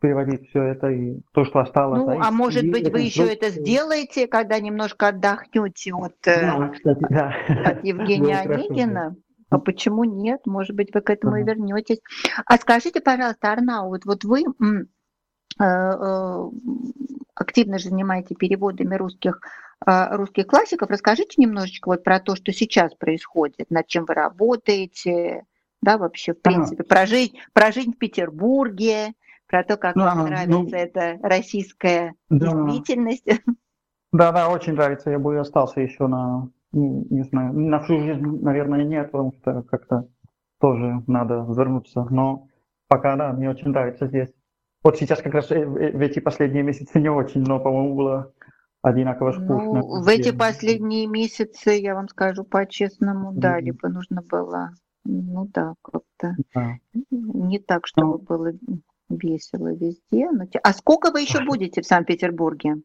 переводить 0.00 0.48
все 0.48 0.64
это 0.64 0.88
и 0.88 1.20
то, 1.32 1.44
что 1.44 1.60
осталось. 1.60 2.00
Ну, 2.00 2.06
да, 2.06 2.28
а 2.28 2.30
может 2.32 2.68
быть, 2.68 2.90
вы 2.90 3.02
еще 3.02 3.32
это 3.32 3.50
сделаете, 3.50 4.26
когда 4.26 4.58
немножко 4.58 5.08
отдохнете 5.08 5.94
от, 5.94 6.16
э, 6.26 6.40
да, 6.40 6.68
кстати, 6.70 7.06
да. 7.08 7.34
от 7.64 7.84
Евгения 7.84 8.40
Онегина? 8.40 9.14
А 9.52 9.58
почему 9.58 10.04
нет? 10.04 10.46
Может 10.46 10.74
быть, 10.74 10.94
вы 10.94 11.00
к 11.02 11.10
этому 11.10 11.36
и 11.36 11.44
вернетесь. 11.44 12.00
А 12.46 12.56
скажите, 12.56 13.00
пожалуйста, 13.00 13.52
Арнау, 13.52 13.90
вот, 14.04 14.24
вы 14.24 14.42
э, 14.42 15.64
э, 15.64 16.50
активно 17.34 17.78
же 17.78 17.90
занимаете 17.90 18.34
переводами 18.34 18.94
русских, 18.94 19.40
э, 19.86 20.16
русских 20.16 20.46
классиков. 20.46 20.88
Расскажите 20.90 21.34
немножечко 21.36 21.88
вот 21.88 22.02
про 22.02 22.18
то, 22.18 22.34
что 22.34 22.52
сейчас 22.52 22.94
происходит, 22.94 23.70
над 23.70 23.86
чем 23.86 24.06
вы 24.06 24.14
работаете, 24.14 25.44
да, 25.82 25.98
вообще, 25.98 26.32
в 26.32 26.40
принципе, 26.40 26.84
про 26.84 27.06
жизнь, 27.06 27.36
про 27.52 27.72
жизнь 27.72 27.92
в 27.92 27.98
Петербурге, 27.98 29.12
про 29.48 29.64
то, 29.64 29.76
как 29.76 29.96
вам 29.96 30.24
нравится 30.24 30.48
ну, 30.48 30.68
эта 30.70 31.18
российская 31.22 32.14
да. 32.30 32.52
действительность. 32.52 33.26
Да, 34.12 34.30
да, 34.30 34.48
очень 34.50 34.74
нравится. 34.74 35.10
Я 35.10 35.18
бы 35.18 35.38
остался 35.38 35.80
еще 35.80 36.06
на 36.06 36.48
ну, 36.72 37.06
не 37.10 37.22
знаю, 37.22 37.52
на 37.52 37.80
всю 37.80 37.98
жизнь, 38.00 38.42
наверное, 38.42 38.84
нет, 38.84 39.10
потому 39.10 39.32
что 39.32 39.62
как-то 39.62 40.08
тоже 40.60 41.02
надо 41.06 41.44
вернуться. 41.48 42.06
Но 42.10 42.48
пока, 42.88 43.16
да, 43.16 43.32
мне 43.32 43.50
очень 43.50 43.68
нравится 43.68 44.06
здесь. 44.06 44.32
Вот 44.82 44.96
сейчас 44.98 45.20
как 45.22 45.34
раз 45.34 45.50
э, 45.50 45.64
в 45.64 46.00
эти 46.00 46.18
последние 46.20 46.62
месяцы 46.62 47.00
не 47.00 47.08
очень, 47.08 47.42
но, 47.42 47.60
по-моему, 47.60 47.94
было 47.94 48.32
одинаково 48.82 49.32
скучно. 49.32 49.62
Ну, 49.62 50.02
в 50.02 50.08
эти 50.08 50.32
последние 50.36 51.06
месяцы, 51.06 51.70
я 51.70 51.94
вам 51.94 52.08
скажу 52.08 52.44
по-честному, 52.44 53.30
mm-hmm. 53.30 53.38
да, 53.38 53.60
либо 53.60 53.88
нужно 53.88 54.22
было, 54.22 54.70
ну 55.04 55.46
да, 55.52 55.74
как-то 55.82 56.36
да. 56.54 56.78
не 57.10 57.58
так, 57.60 57.86
чтобы 57.86 58.18
ну, 58.18 58.18
было 58.18 58.52
весело 59.08 59.72
везде. 59.72 60.30
Но... 60.30 60.46
А 60.62 60.72
сколько 60.72 61.12
вы 61.12 61.20
еще 61.20 61.44
будете 61.44 61.82
в 61.82 61.86
Санкт-Петербурге? 61.86 62.76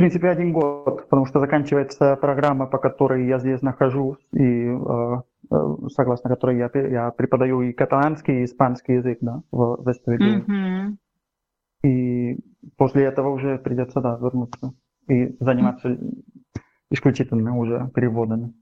Принципе, 0.00 0.30
один 0.30 0.52
год, 0.52 1.08
потому 1.10 1.26
что 1.26 1.40
заканчивается 1.40 2.16
программа, 2.16 2.66
по 2.66 2.78
которой 2.78 3.26
я 3.26 3.38
здесь 3.38 3.60
нахожусь, 3.60 4.16
и 4.32 4.66
э, 4.66 5.22
э 5.50 5.76
согласно 5.94 6.30
которой 6.30 6.56
я, 6.56 6.70
я 6.72 7.10
преподаю 7.10 7.60
и 7.60 7.74
каталанский, 7.74 8.40
и 8.40 8.44
испанский 8.44 8.94
язык 8.94 9.18
да, 9.20 9.42
в 9.52 9.86
Вестфалии. 9.86 10.40
Mm-hmm. 10.40 11.88
И 11.90 12.38
после 12.78 13.04
этого 13.04 13.28
уже 13.28 13.58
придется 13.58 14.00
да, 14.00 14.16
вернуться 14.16 14.72
и 15.06 15.36
заниматься 15.38 15.98
исключительно 16.90 17.58
уже 17.58 17.90
переводами. 17.94 18.54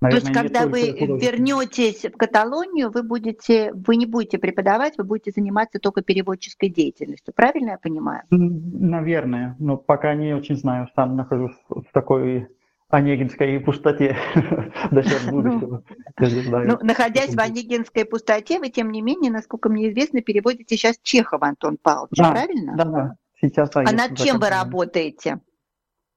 Наверное, 0.00 0.20
То 0.20 0.26
есть, 0.26 0.38
когда 0.38 0.66
вы 0.66 0.92
вернетесь 1.18 2.04
в 2.04 2.16
Каталонию, 2.16 2.90
вы 2.90 3.02
будете, 3.02 3.72
вы 3.74 3.96
не 3.96 4.06
будете 4.06 4.38
преподавать, 4.38 4.96
вы 4.96 5.04
будете 5.04 5.30
заниматься 5.30 5.78
только 5.78 6.02
переводческой 6.02 6.70
деятельностью. 6.70 7.34
Правильно 7.34 7.72
я 7.72 7.78
понимаю? 7.78 8.22
Наверное, 8.30 9.56
но 9.58 9.76
пока 9.76 10.14
не 10.14 10.34
очень 10.34 10.56
знаю. 10.56 10.88
Сам 10.96 11.16
нахожусь 11.16 11.56
в 11.68 11.84
такой 11.92 12.48
Онегинской 12.88 13.60
пустоте 13.60 14.16
до 14.90 15.02
будущего. 15.30 15.82
Ну, 16.18 16.78
находясь 16.82 17.34
в 17.34 17.38
Онегинской 17.38 18.06
пустоте, 18.06 18.58
вы, 18.58 18.70
тем 18.70 18.90
не 18.90 19.02
менее, 19.02 19.30
насколько 19.30 19.68
мне 19.68 19.90
известно, 19.90 20.22
переводите 20.22 20.76
сейчас 20.76 20.98
Чехова 21.02 21.48
Антон 21.48 21.76
Павлович, 21.80 22.16
правильно? 22.16 22.74
Да, 22.76 22.84
да. 22.84 23.14
Сейчас, 23.40 23.70
а 23.74 23.82
над 23.82 24.16
чем 24.16 24.38
вы 24.38 24.48
работаете? 24.48 25.40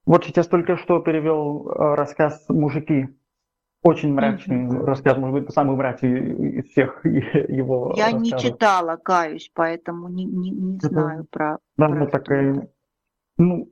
Вот 0.04 0.24
сейчас 0.24 0.46
только 0.48 0.76
что 0.76 0.98
перевел 1.00 1.68
э, 1.68 1.94
рассказ 1.94 2.44
«Мужики» 2.48 3.08
Очень 3.84 4.14
мрачный 4.14 4.66
mm-hmm. 4.66 4.84
рассказ, 4.86 5.18
может 5.18 5.44
быть, 5.44 5.52
самый 5.52 5.76
мрачный 5.76 6.58
из 6.60 6.70
всех 6.70 7.04
его 7.04 7.92
Я 7.94 8.06
рассказов. 8.06 8.22
не 8.22 8.30
читала, 8.30 8.96
каюсь, 8.96 9.50
поэтому 9.54 10.08
не, 10.08 10.24
не, 10.24 10.50
не 10.50 10.78
знаю 10.80 11.26
про, 11.30 11.58
да, 11.76 11.88
про 11.88 12.06
такая, 12.06 12.70
ну, 13.36 13.68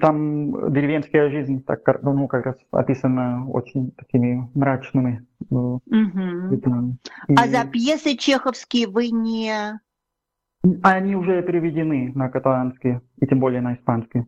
там 0.00 0.72
деревенская 0.72 1.30
жизнь 1.30 1.64
так, 1.64 1.80
ну, 2.02 2.28
как 2.28 2.46
раз 2.46 2.56
описана 2.70 3.50
очень 3.50 3.90
такими 3.90 4.48
мрачными 4.54 5.26
угу. 5.50 5.80
И... 7.26 7.34
А 7.34 7.48
за 7.48 7.66
пьесы 7.68 8.16
чеховские 8.16 8.86
вы 8.86 9.10
не... 9.10 9.80
Они 10.84 11.16
уже 11.16 11.42
переведены 11.42 12.12
на 12.14 12.28
каталанский, 12.28 13.00
и 13.20 13.26
тем 13.26 13.40
более 13.40 13.62
на 13.62 13.74
испанский. 13.74 14.26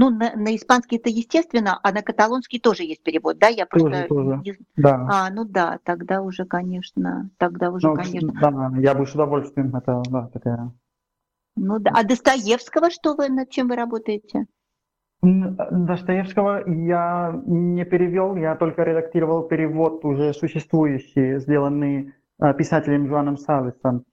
Ну, 0.00 0.10
на, 0.10 0.32
на 0.36 0.54
испанский 0.54 0.96
это 0.96 1.10
естественно, 1.10 1.80
а 1.82 1.90
на 1.90 2.02
каталонский 2.02 2.60
тоже 2.60 2.84
есть 2.84 3.02
перевод, 3.02 3.36
да? 3.38 3.48
Я 3.48 3.66
просто... 3.66 4.06
Тоже, 4.08 4.38
тоже. 4.38 4.58
Да. 4.76 5.08
А, 5.10 5.30
ну 5.32 5.44
да, 5.44 5.80
тогда 5.82 6.22
уже, 6.22 6.44
конечно, 6.44 7.30
тогда 7.36 7.72
уже, 7.72 7.88
ну, 7.88 7.96
конечно. 7.96 8.32
Да, 8.40 8.70
я 8.78 8.94
бы 8.94 9.04
с 9.04 9.14
удовольствием, 9.16 9.74
это, 9.74 10.00
да, 10.08 10.28
такая... 10.28 10.72
Ну 11.56 11.80
да, 11.80 11.90
а 11.92 12.04
Достоевского 12.04 12.90
что 12.90 13.16
вы, 13.16 13.28
над 13.28 13.50
чем 13.50 13.66
вы 13.66 13.74
работаете? 13.74 14.46
Достоевского 15.20 16.62
я 16.68 17.42
не 17.46 17.84
перевел, 17.84 18.36
я 18.36 18.54
только 18.54 18.84
редактировал 18.84 19.48
перевод 19.48 20.04
уже 20.04 20.32
существующий, 20.32 21.40
сделанный 21.40 22.14
а, 22.38 22.52
писателем 22.52 23.08
Жуаном 23.08 23.36
Сависом. 23.36 24.04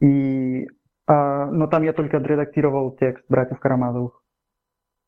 И, 0.00 0.66
а, 1.06 1.46
но 1.46 1.68
там 1.68 1.84
я 1.84 1.92
только 1.92 2.16
редактировал 2.16 2.90
текст 2.96 3.24
братьев 3.28 3.60
Карамазовых. 3.60 4.21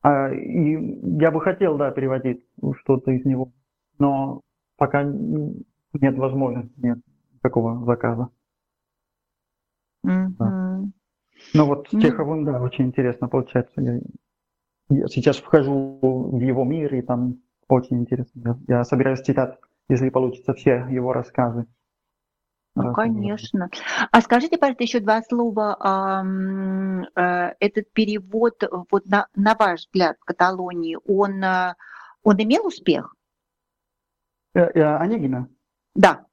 А, 0.05 0.31
и 0.31 0.99
я 1.19 1.31
бы 1.31 1.41
хотел, 1.41 1.79
да, 1.79 1.91
переводить 1.91 2.45
что-то 2.83 3.11
из 3.11 3.25
него, 3.25 3.53
но 3.99 4.43
пока 4.77 5.03
нет 5.03 6.19
возможности, 6.19 6.75
нет 6.77 6.99
такого 7.41 7.83
заказа. 7.87 8.29
Mm-hmm. 10.07 10.29
Да. 10.39 10.83
Ну 11.55 11.65
вот 11.65 11.89
с 11.91 11.99
Чеховым, 11.99 12.45
да, 12.45 12.61
очень 12.61 12.85
интересно 12.85 13.29
получается. 13.29 13.81
Я, 13.81 14.01
я 14.91 15.07
сейчас 15.07 15.39
вхожу 15.39 15.99
в 16.03 16.39
его 16.39 16.65
мир, 16.65 16.95
и 16.95 17.01
там 17.01 17.39
очень 17.69 18.01
интересно. 18.01 18.59
Я, 18.69 18.77
я 18.77 18.85
собираюсь 18.85 19.23
читать, 19.23 19.59
если 19.89 20.11
получится, 20.11 20.53
все 20.53 20.87
его 20.91 21.15
рассказы. 21.15 21.65
Ну, 22.77 22.93
конечно. 22.93 23.69
А 24.11 24.21
скажите, 24.21 24.59
пожалуйста, 24.59 24.83
еще 24.83 25.01
два 25.01 25.23
слова. 25.23 26.25
Э, 27.17 27.55
этот 27.61 27.93
перевод, 27.93 28.63
вот 28.91 29.07
на, 29.07 29.29
на 29.37 29.55
ваш 29.55 29.81
взгляд, 29.81 30.17
в 30.21 30.25
Каталонии, 30.25 30.99
он, 31.07 31.43
э, 31.43 31.75
он 32.25 32.37
имел 32.39 32.67
успех? 32.67 33.15
Э, 34.55 34.71
Онегина? 34.97 35.49
Да. 35.95 36.27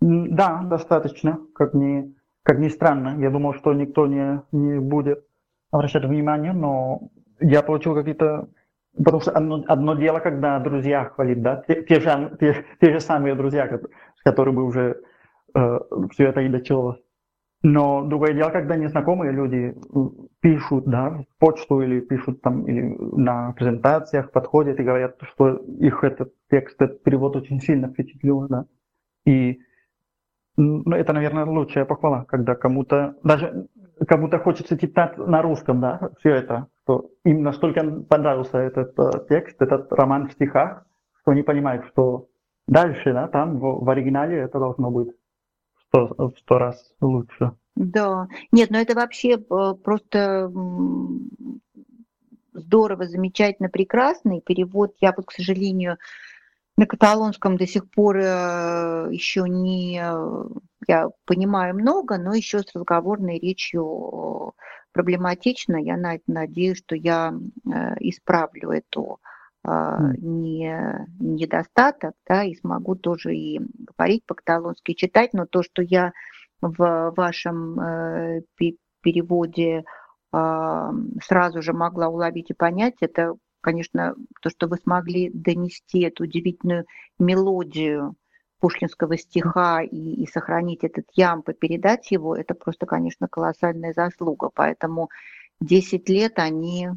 Да, 0.00 0.62
достаточно, 0.62 1.40
как 1.54 1.74
ни, 1.74 2.14
как 2.44 2.58
ни 2.58 2.68
странно. 2.68 3.20
Я 3.20 3.30
думал, 3.30 3.54
что 3.54 3.72
никто 3.72 4.06
не, 4.06 4.42
не 4.52 4.78
будет 4.78 5.24
обращать 5.72 6.04
внимание, 6.04 6.52
но 6.52 7.10
я 7.40 7.62
получил 7.62 7.94
какие-то... 7.94 8.48
Потому 8.96 9.20
что 9.20 9.32
одно, 9.32 9.64
одно 9.66 9.94
дело, 9.94 10.20
когда 10.20 10.58
друзья 10.58 11.04
хвалят, 11.04 11.42
да, 11.42 11.64
те, 11.68 11.82
те, 11.82 12.00
же, 12.00 12.36
те, 12.40 12.64
те 12.80 12.92
же 12.92 13.00
самые 13.00 13.34
друзья, 13.34 13.68
с 13.68 14.22
которыми 14.22 14.60
уже 14.60 15.02
э, 15.56 15.78
все 16.10 16.28
это 16.28 16.40
и 16.40 16.48
началось. 16.48 17.00
Но 17.62 18.04
другое 18.04 18.34
дело, 18.34 18.50
когда 18.50 18.76
незнакомые 18.76 19.32
люди 19.32 19.74
э, 19.74 19.98
пишут, 20.40 20.84
да, 20.84 21.10
в 21.10 21.38
почту 21.38 21.80
или 21.80 22.00
пишут 22.00 22.42
там 22.42 22.66
или 22.66 22.96
на 23.16 23.52
презентациях, 23.52 24.30
подходят 24.30 24.78
и 24.78 24.84
говорят, 24.84 25.16
что 25.22 25.56
их 25.56 26.04
этот 26.04 26.32
текст, 26.50 26.80
этот 26.80 27.02
перевод 27.02 27.34
очень 27.36 27.60
сильно 27.60 27.88
впечатлил, 27.88 28.46
да. 28.48 28.66
И 29.24 29.60
ну, 30.56 30.94
это, 30.94 31.12
наверное, 31.12 31.44
лучшая 31.44 31.84
похвала, 31.84 32.24
когда 32.24 32.54
кому-то, 32.54 33.16
даже 33.22 33.66
кому-то 34.06 34.38
хочется 34.38 34.78
читать 34.78 35.18
на 35.18 35.42
русском, 35.42 35.80
да, 35.80 36.10
все 36.20 36.30
это, 36.30 36.68
что 36.82 37.10
им 37.24 37.42
настолько 37.42 37.82
понравился 38.08 38.58
этот 38.58 38.98
uh, 38.98 39.26
текст, 39.28 39.60
этот 39.60 39.92
роман 39.92 40.28
в 40.28 40.32
стихах, 40.32 40.86
что 41.20 41.32
они 41.32 41.42
понимают, 41.42 41.86
что 41.86 42.28
дальше, 42.68 43.12
да, 43.12 43.28
там 43.28 43.58
в, 43.58 43.84
в 43.84 43.90
оригинале 43.90 44.38
это 44.38 44.58
должно 44.58 44.90
быть 44.90 45.08
сто, 46.04 46.28
в 46.28 46.38
сто 46.38 46.58
раз 46.58 46.92
лучше. 47.00 47.52
Да, 47.74 48.28
нет, 48.52 48.70
ну 48.70 48.78
это 48.78 48.94
вообще 48.94 49.34
э, 49.34 49.74
просто 49.82 50.50
здорово, 52.52 53.06
замечательно, 53.06 53.68
прекрасный 53.68 54.40
перевод. 54.40 54.94
Я 55.00 55.12
вот, 55.16 55.26
к 55.26 55.32
сожалению, 55.32 55.98
на 56.76 56.86
каталонском 56.86 57.56
до 57.56 57.66
сих 57.66 57.90
пор 57.90 58.18
э, 58.18 59.08
еще 59.10 59.44
не, 59.48 59.96
я 60.88 61.08
понимаю 61.24 61.74
много, 61.74 62.18
но 62.18 62.34
еще 62.34 62.60
с 62.60 62.74
разговорной 62.74 63.38
речью 63.38 64.54
проблематично. 64.92 65.76
Я 65.76 65.98
надеюсь, 66.26 66.78
что 66.78 66.96
я 66.96 67.34
э, 67.34 67.94
исправлю 68.00 68.70
эту 68.70 69.20
не, 70.18 71.06
недостаток, 71.18 72.14
да, 72.28 72.44
и 72.44 72.54
смогу 72.54 72.94
тоже 72.94 73.34
и 73.34 73.60
говорить 73.98 74.24
по-каталонски, 74.26 74.94
читать, 74.94 75.32
но 75.32 75.46
то, 75.46 75.62
что 75.62 75.82
я 75.82 76.12
в 76.60 77.12
вашем 77.16 77.80
э, 77.80 78.42
переводе 79.02 79.84
э, 80.32 80.90
сразу 81.22 81.62
же 81.62 81.72
могла 81.72 82.08
уловить 82.08 82.50
и 82.50 82.54
понять, 82.54 82.96
это, 83.00 83.34
конечно, 83.60 84.14
то, 84.40 84.50
что 84.50 84.68
вы 84.68 84.76
смогли 84.76 85.30
донести 85.30 86.00
эту 86.00 86.24
удивительную 86.24 86.86
мелодию 87.18 88.14
пушкинского 88.60 89.18
стиха 89.18 89.82
и, 89.82 90.22
и 90.22 90.26
сохранить 90.26 90.82
этот 90.82 91.06
ямб 91.14 91.48
и 91.48 91.52
передать 91.52 92.10
его, 92.10 92.34
это 92.34 92.54
просто, 92.54 92.86
конечно, 92.86 93.28
колоссальная 93.28 93.92
заслуга. 93.92 94.50
Поэтому 94.54 95.10
10 95.60 96.08
лет 96.08 96.38
они 96.38 96.88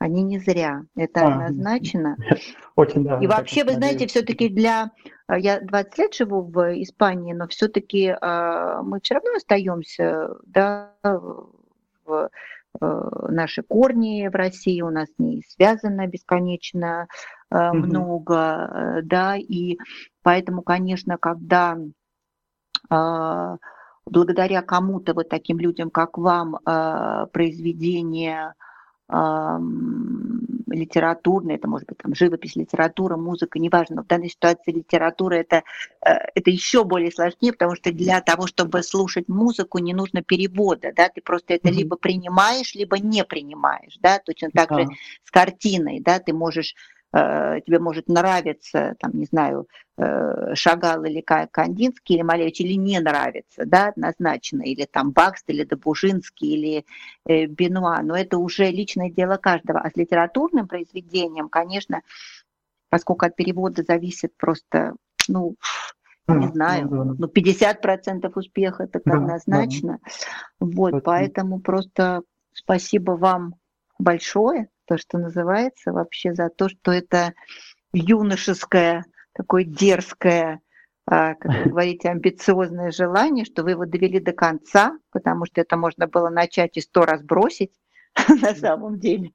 они 0.00 0.22
не 0.22 0.38
зря, 0.38 0.82
это 0.96 1.20
а, 1.20 1.34
однозначно. 1.34 2.16
Очень, 2.74 3.04
да. 3.04 3.18
И 3.20 3.26
вообще, 3.26 3.64
вы 3.64 3.74
знаете, 3.74 4.06
все-таки 4.06 4.48
для... 4.48 4.92
Э, 5.28 5.38
я 5.38 5.60
20 5.60 5.98
лет 5.98 6.14
живу 6.14 6.42
в 6.42 6.82
Испании, 6.82 7.34
но 7.34 7.46
все-таки 7.48 8.06
э, 8.06 8.80
мы 8.82 9.00
все 9.02 9.14
равно 9.14 9.34
остаемся, 9.36 10.30
да, 10.46 10.94
в 11.02 12.30
э, 12.80 13.08
наши 13.28 13.62
корни 13.62 14.26
в 14.28 14.34
России, 14.34 14.80
у 14.80 14.88
нас 14.88 15.08
не 15.18 15.42
связано 15.42 16.06
бесконечно 16.06 17.06
угу. 17.50 17.76
много, 17.76 19.02
да, 19.04 19.36
и 19.36 19.76
поэтому, 20.22 20.62
конечно, 20.62 21.18
когда 21.18 21.76
благодаря 24.06 24.62
кому-то, 24.62 25.14
вот 25.14 25.28
таким 25.28 25.58
людям, 25.58 25.90
как 25.90 26.16
вам, 26.16 26.58
произведение 27.32 28.54
литературная, 30.70 31.56
это 31.56 31.68
может 31.68 31.88
быть 31.88 31.98
там 31.98 32.14
живопись, 32.14 32.56
литература, 32.56 33.16
музыка, 33.16 33.58
неважно, 33.58 33.96
но 33.96 34.02
в 34.02 34.06
данной 34.06 34.30
ситуации 34.30 34.72
литература 34.72 35.34
это, 35.34 35.62
э, 36.04 36.10
это 36.34 36.50
еще 36.50 36.84
более 36.84 37.10
сложнее, 37.10 37.52
потому 37.52 37.74
что 37.74 37.92
для 37.92 38.20
того, 38.20 38.46
чтобы 38.46 38.82
слушать 38.82 39.28
музыку, 39.28 39.78
не 39.78 39.94
нужно 39.94 40.22
перевода, 40.22 40.92
да, 40.94 41.08
ты 41.08 41.20
просто 41.20 41.54
это 41.54 41.68
mm-hmm. 41.68 41.72
либо 41.72 41.96
принимаешь, 41.96 42.74
либо 42.74 42.98
не 42.98 43.24
принимаешь, 43.24 43.98
да, 44.00 44.18
точно 44.24 44.50
так 44.52 44.72
же 44.72 44.86
с 45.24 45.30
картиной, 45.30 46.00
да, 46.00 46.18
ты 46.18 46.32
можешь 46.32 46.74
тебе 47.12 47.78
может 47.80 48.08
нравиться, 48.08 48.94
там, 49.00 49.12
не 49.14 49.24
знаю, 49.24 49.66
э, 49.98 50.54
Шагал 50.54 51.04
или 51.04 51.20
Кандинский 51.20 52.16
или 52.16 52.22
Малевич, 52.22 52.60
или 52.60 52.74
не 52.74 53.00
нравится, 53.00 53.64
да, 53.66 53.88
однозначно, 53.88 54.62
или 54.62 54.84
там 54.84 55.10
Бакст, 55.10 55.44
или 55.48 55.64
Добужинский, 55.64 56.48
или 56.54 56.84
э, 57.26 57.46
Бенуа, 57.46 58.00
но 58.02 58.16
это 58.16 58.38
уже 58.38 58.70
личное 58.70 59.10
дело 59.10 59.36
каждого. 59.38 59.80
А 59.80 59.90
с 59.90 59.96
литературным 59.96 60.68
произведением, 60.68 61.48
конечно, 61.48 62.02
поскольку 62.90 63.26
от 63.26 63.34
перевода 63.34 63.82
зависит 63.82 64.36
просто, 64.36 64.94
ну, 65.26 65.56
не 66.28 66.46
знаю, 66.46 67.16
ну, 67.18 67.26
50% 67.26 68.30
успеха 68.34 68.86
так 68.86 69.02
однозначно. 69.06 69.98
Вот, 70.60 71.02
поэтому 71.02 71.58
просто 71.58 72.22
спасибо 72.52 73.12
вам 73.12 73.56
большое 73.98 74.68
то, 74.90 74.98
что 74.98 75.18
называется, 75.18 75.92
вообще 75.92 76.34
за 76.34 76.48
то, 76.48 76.68
что 76.68 76.90
это 76.90 77.32
юношеское, 77.92 79.04
такое 79.32 79.62
дерзкое, 79.62 80.60
а, 81.06 81.34
как 81.36 81.64
вы 81.64 81.64
говорите, 81.70 82.08
амбициозное 82.08 82.90
желание, 82.90 83.44
что 83.44 83.62
вы 83.62 83.70
его 83.70 83.86
довели 83.86 84.18
до 84.18 84.32
конца, 84.32 84.98
потому 85.12 85.46
что 85.46 85.60
это 85.60 85.76
можно 85.76 86.08
было 86.08 86.28
начать 86.28 86.76
и 86.76 86.80
сто 86.80 87.04
раз 87.04 87.22
бросить 87.22 87.70
на 88.42 88.52
самом 88.56 88.98
деле. 88.98 89.30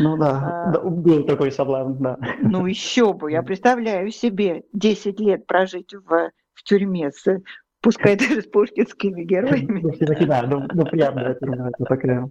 Ну 0.00 0.16
да, 0.16 0.72
а, 0.74 0.80
был 0.80 1.24
такой 1.26 1.52
соблазн, 1.52 2.02
да. 2.02 2.18
Ну 2.40 2.66
еще 2.66 3.12
бы, 3.12 3.30
я 3.30 3.42
представляю 3.44 4.10
себе 4.10 4.64
10 4.72 5.20
лет 5.20 5.46
прожить 5.46 5.94
в, 5.94 6.32
в 6.54 6.62
тюрьме 6.64 7.12
с 7.12 7.40
пускай 7.82 8.16
даже 8.16 8.40
с 8.42 8.46
пушкинскими 8.46 9.24
героями. 9.24 9.82
Да, 10.24 10.42
ну, 10.46 10.66
ну 10.72 10.84
это 10.92 11.84
такая. 11.84 12.30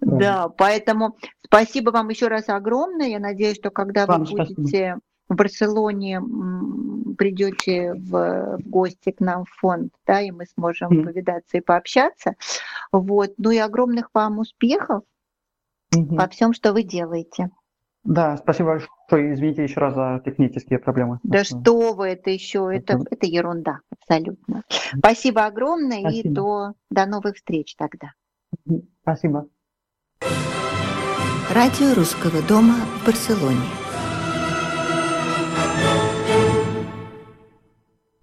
Да, 0.00 0.48
поэтому 0.48 1.16
спасибо 1.44 1.90
вам 1.90 2.08
еще 2.10 2.28
раз 2.28 2.48
огромное. 2.48 3.06
Я 3.06 3.20
надеюсь, 3.20 3.56
что 3.56 3.70
когда 3.70 4.06
вы 4.06 4.18
будете 4.18 4.98
в 5.28 5.34
Барселоне, 5.34 6.20
придете 7.16 7.94
в, 7.94 8.58
в 8.58 8.68
гости 8.68 9.12
к 9.12 9.20
нам 9.20 9.44
в 9.44 9.50
фонд, 9.50 9.92
да, 10.06 10.20
и 10.20 10.30
мы 10.30 10.46
сможем 10.46 10.90
mm. 10.90 11.04
повидаться 11.04 11.58
и 11.58 11.60
пообщаться. 11.60 12.34
Вот. 12.90 13.32
Ну 13.38 13.50
и 13.50 13.58
огромных 13.58 14.10
вам 14.12 14.40
успехов 14.40 15.04
mm-hmm. 15.94 16.16
во 16.16 16.28
всем, 16.28 16.52
что 16.52 16.72
вы 16.72 16.82
делаете. 16.82 17.50
Да, 18.04 18.36
спасибо 18.36 18.70
большое. 18.70 18.90
Извините 19.16 19.62
еще 19.64 19.80
раз 19.80 19.94
за 19.94 20.22
технические 20.24 20.78
проблемы. 20.78 21.18
Да 21.22 21.44
что 21.44 21.92
вы, 21.92 22.08
это 22.08 22.30
еще, 22.30 22.70
это, 22.72 23.00
это 23.10 23.26
ерунда, 23.26 23.80
абсолютно. 23.90 24.62
Спасибо 24.98 25.46
огромное 25.46 26.00
спасибо. 26.00 26.28
и 26.28 26.32
до, 26.32 26.72
до 26.90 27.06
новых 27.06 27.36
встреч 27.36 27.74
тогда. 27.76 28.12
Спасибо. 29.02 29.46
Радио 31.50 31.94
Русского 31.94 32.40
дома 32.48 32.74
в 32.74 33.06
Барселоне. 33.06 33.81